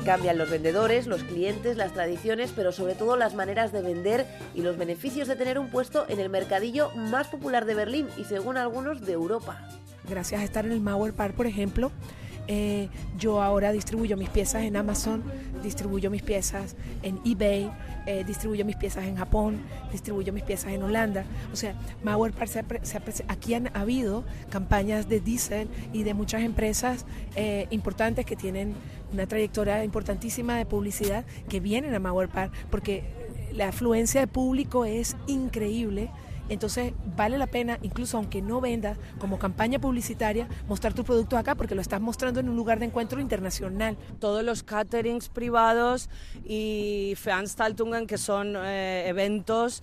Cambian 0.04 0.36
los 0.36 0.50
vendedores, 0.50 1.06
los 1.06 1.22
clientes, 1.22 1.78
las 1.78 1.94
tradiciones, 1.94 2.52
pero 2.54 2.72
sobre 2.72 2.94
todo 2.94 3.16
las 3.16 3.34
maneras 3.34 3.72
de 3.72 3.80
vender 3.80 4.26
y 4.54 4.60
los 4.60 4.76
beneficios 4.76 5.28
de 5.28 5.36
tener 5.36 5.58
un 5.58 5.70
puesto 5.70 6.04
en 6.08 6.20
el 6.20 6.28
mercadillo 6.28 6.90
más 6.94 7.28
popular 7.28 7.64
de 7.64 7.74
Berlín 7.74 8.08
y 8.18 8.24
según 8.24 8.58
algunos 8.58 9.00
de 9.00 9.12
Europa. 9.12 9.66
Gracias 10.06 10.42
a 10.42 10.44
estar 10.44 10.66
en 10.66 10.72
el 10.72 10.80
Mauer 10.82 11.14
Park, 11.14 11.34
por 11.34 11.46
ejemplo, 11.46 11.90
eh, 12.46 12.88
yo 13.18 13.42
ahora 13.42 13.72
distribuyo 13.72 14.16
mis 14.16 14.28
piezas 14.28 14.62
en 14.62 14.76
Amazon, 14.76 15.22
distribuyo 15.62 16.10
mis 16.10 16.22
piezas 16.22 16.76
en 17.02 17.20
eBay, 17.24 17.70
eh, 18.06 18.24
distribuyo 18.24 18.64
mis 18.64 18.76
piezas 18.76 19.04
en 19.04 19.16
Japón, 19.16 19.60
distribuyo 19.90 20.32
mis 20.32 20.42
piezas 20.42 20.72
en 20.72 20.82
Holanda. 20.82 21.24
O 21.52 21.56
sea, 21.56 21.74
Mauer 22.02 22.34
aquí 23.28 23.54
han 23.54 23.74
habido 23.74 24.24
campañas 24.50 25.08
de 25.08 25.20
Diesel 25.20 25.68
y 25.92 26.02
de 26.02 26.14
muchas 26.14 26.42
empresas 26.42 27.06
eh, 27.34 27.66
importantes 27.70 28.26
que 28.26 28.36
tienen 28.36 28.74
una 29.12 29.26
trayectoria 29.26 29.84
importantísima 29.84 30.56
de 30.58 30.66
publicidad 30.66 31.24
que 31.48 31.60
vienen 31.60 31.94
a 31.94 31.98
Mauer 31.98 32.28
Park 32.28 32.52
porque 32.70 33.04
la 33.52 33.68
afluencia 33.68 34.20
de 34.20 34.26
público 34.26 34.84
es 34.84 35.16
increíble 35.26 36.10
entonces 36.48 36.92
vale 37.16 37.38
la 37.38 37.46
pena, 37.46 37.78
incluso 37.82 38.16
aunque 38.16 38.42
no 38.42 38.60
vendas 38.60 38.98
como 39.18 39.38
campaña 39.38 39.78
publicitaria, 39.78 40.48
mostrar 40.68 40.92
tu 40.92 41.04
producto 41.04 41.36
acá 41.36 41.54
porque 41.54 41.74
lo 41.74 41.80
estás 41.80 42.00
mostrando 42.00 42.40
en 42.40 42.48
un 42.48 42.56
lugar 42.56 42.78
de 42.78 42.86
encuentro 42.86 43.20
internacional. 43.20 43.96
Todos 44.18 44.44
los 44.44 44.62
caterings 44.62 45.28
privados 45.28 46.08
y 46.44 47.16
Veranstaltungen, 47.24 48.06
que 48.06 48.18
son 48.18 48.54
eh, 48.56 49.08
eventos 49.08 49.82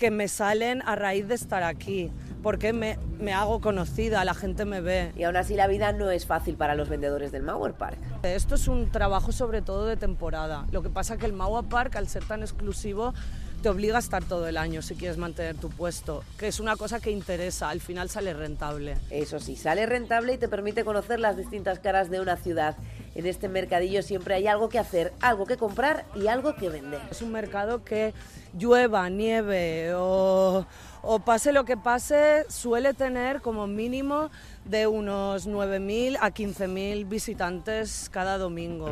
que 0.00 0.10
me 0.10 0.28
salen 0.28 0.80
a 0.86 0.96
raíz 0.96 1.28
de 1.28 1.34
estar 1.34 1.62
aquí, 1.62 2.10
porque 2.42 2.72
me, 2.72 2.98
me, 3.18 3.34
hago 3.34 3.60
conocida, 3.60 4.24
la 4.24 4.32
gente 4.32 4.64
me 4.64 4.80
ve. 4.80 5.12
Y 5.14 5.24
aún 5.24 5.36
así 5.36 5.56
la 5.56 5.66
vida 5.66 5.92
no 5.92 6.10
es 6.10 6.24
fácil 6.24 6.56
para 6.56 6.74
los 6.74 6.88
vendedores 6.88 7.32
del 7.32 7.42
Mauer 7.42 7.74
Park. 7.74 7.98
Esto 8.22 8.54
es 8.54 8.66
un 8.66 8.90
trabajo 8.90 9.30
sobre 9.30 9.60
todo 9.60 9.84
de 9.84 9.98
temporada. 9.98 10.64
Lo 10.72 10.80
que 10.80 10.88
pasa 10.88 11.18
que 11.18 11.26
el 11.26 11.34
Mauer 11.34 11.66
Park, 11.66 11.96
al 11.96 12.08
ser 12.08 12.24
tan 12.24 12.40
exclusivo, 12.40 13.12
te 13.60 13.68
obliga 13.68 13.96
a 13.96 14.00
estar 14.00 14.24
todo 14.24 14.48
el 14.48 14.56
año 14.56 14.80
si 14.82 14.94
quieres 14.94 15.18
mantener 15.18 15.56
tu 15.56 15.68
puesto, 15.68 16.24
que 16.38 16.48
es 16.48 16.60
una 16.60 16.76
cosa 16.76 17.00
que 17.00 17.10
interesa, 17.10 17.68
al 17.68 17.80
final 17.80 18.08
sale 18.08 18.32
rentable. 18.32 18.96
Eso 19.10 19.38
sí, 19.38 19.56
sale 19.56 19.86
rentable 19.86 20.34
y 20.34 20.38
te 20.38 20.48
permite 20.48 20.84
conocer 20.84 21.20
las 21.20 21.36
distintas 21.36 21.78
caras 21.78 22.10
de 22.10 22.20
una 22.20 22.36
ciudad. 22.36 22.76
En 23.14 23.26
este 23.26 23.48
mercadillo 23.48 24.02
siempre 24.02 24.34
hay 24.34 24.46
algo 24.46 24.68
que 24.68 24.78
hacer, 24.78 25.12
algo 25.20 25.44
que 25.46 25.56
comprar 25.56 26.06
y 26.14 26.28
algo 26.28 26.54
que 26.54 26.68
vender. 26.68 27.00
Es 27.10 27.20
un 27.22 27.32
mercado 27.32 27.84
que 27.84 28.14
llueva, 28.58 29.10
nieve 29.10 29.92
o, 29.94 30.66
o 31.02 31.18
pase 31.20 31.52
lo 31.52 31.64
que 31.64 31.76
pase, 31.76 32.46
suele 32.48 32.94
tener 32.94 33.42
como 33.42 33.66
mínimo 33.66 34.30
de 34.64 34.86
unos 34.86 35.48
9.000 35.48 36.18
a 36.20 36.30
15.000 36.30 37.08
visitantes 37.08 38.08
cada 38.10 38.38
domingo. 38.38 38.88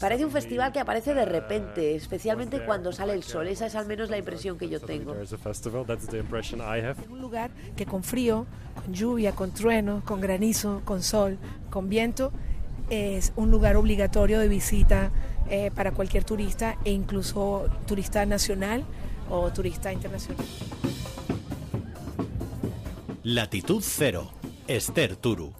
Parece 0.00 0.24
un 0.24 0.30
festival 0.30 0.72
que 0.72 0.80
aparece 0.80 1.14
de 1.14 1.24
repente, 1.24 1.94
especialmente 1.94 2.64
cuando 2.64 2.92
sale 2.92 3.12
el 3.12 3.22
sol. 3.22 3.48
Esa 3.48 3.66
es 3.66 3.74
al 3.74 3.86
menos 3.86 4.10
la 4.10 4.18
impresión 4.18 4.56
que 4.58 4.68
yo 4.68 4.80
tengo. 4.80 5.14
Es 5.14 5.32
un 7.08 7.20
lugar 7.20 7.50
que 7.76 7.86
con 7.86 8.02
frío, 8.02 8.46
con 8.82 8.94
lluvia, 8.94 9.32
con 9.32 9.52
trueno, 9.52 10.02
con 10.04 10.20
granizo, 10.20 10.82
con 10.84 11.02
sol, 11.02 11.38
con 11.70 11.88
viento, 11.88 12.32
es 12.90 13.32
un 13.36 13.50
lugar 13.50 13.76
obligatorio 13.76 14.38
de 14.40 14.48
visita 14.48 15.10
eh, 15.48 15.70
para 15.74 15.92
cualquier 15.92 16.24
turista 16.24 16.76
e 16.84 16.92
incluso 16.92 17.68
turista 17.86 18.26
nacional 18.26 18.84
o 19.28 19.50
turista 19.52 19.92
internacional. 19.92 20.44
Latitud 23.22 23.82
Cero, 23.84 24.30
Esther 24.66 25.14
Turu. 25.16 25.52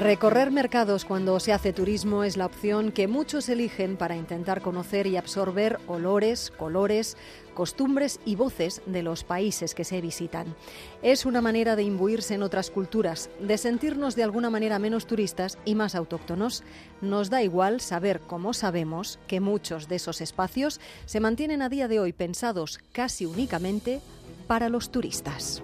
Recorrer 0.00 0.50
mercados 0.50 1.04
cuando 1.04 1.38
se 1.40 1.52
hace 1.52 1.74
turismo 1.74 2.24
es 2.24 2.38
la 2.38 2.46
opción 2.46 2.90
que 2.90 3.06
muchos 3.06 3.50
eligen 3.50 3.98
para 3.98 4.16
intentar 4.16 4.62
conocer 4.62 5.06
y 5.06 5.18
absorber 5.18 5.78
olores, 5.88 6.50
colores, 6.56 7.18
costumbres 7.52 8.18
y 8.24 8.34
voces 8.34 8.80
de 8.86 9.02
los 9.02 9.24
países 9.24 9.74
que 9.74 9.84
se 9.84 10.00
visitan. 10.00 10.56
Es 11.02 11.26
una 11.26 11.42
manera 11.42 11.76
de 11.76 11.82
imbuirse 11.82 12.32
en 12.32 12.42
otras 12.42 12.70
culturas, 12.70 13.28
de 13.40 13.58
sentirnos 13.58 14.16
de 14.16 14.22
alguna 14.22 14.48
manera 14.48 14.78
menos 14.78 15.06
turistas 15.06 15.58
y 15.66 15.74
más 15.74 15.94
autóctonos. 15.94 16.62
Nos 17.02 17.28
da 17.28 17.42
igual 17.42 17.82
saber, 17.82 18.20
como 18.20 18.54
sabemos, 18.54 19.18
que 19.26 19.40
muchos 19.40 19.86
de 19.86 19.96
esos 19.96 20.22
espacios 20.22 20.80
se 21.04 21.20
mantienen 21.20 21.60
a 21.60 21.68
día 21.68 21.88
de 21.88 22.00
hoy 22.00 22.14
pensados 22.14 22.80
casi 22.92 23.26
únicamente 23.26 24.00
para 24.46 24.70
los 24.70 24.90
turistas. 24.90 25.62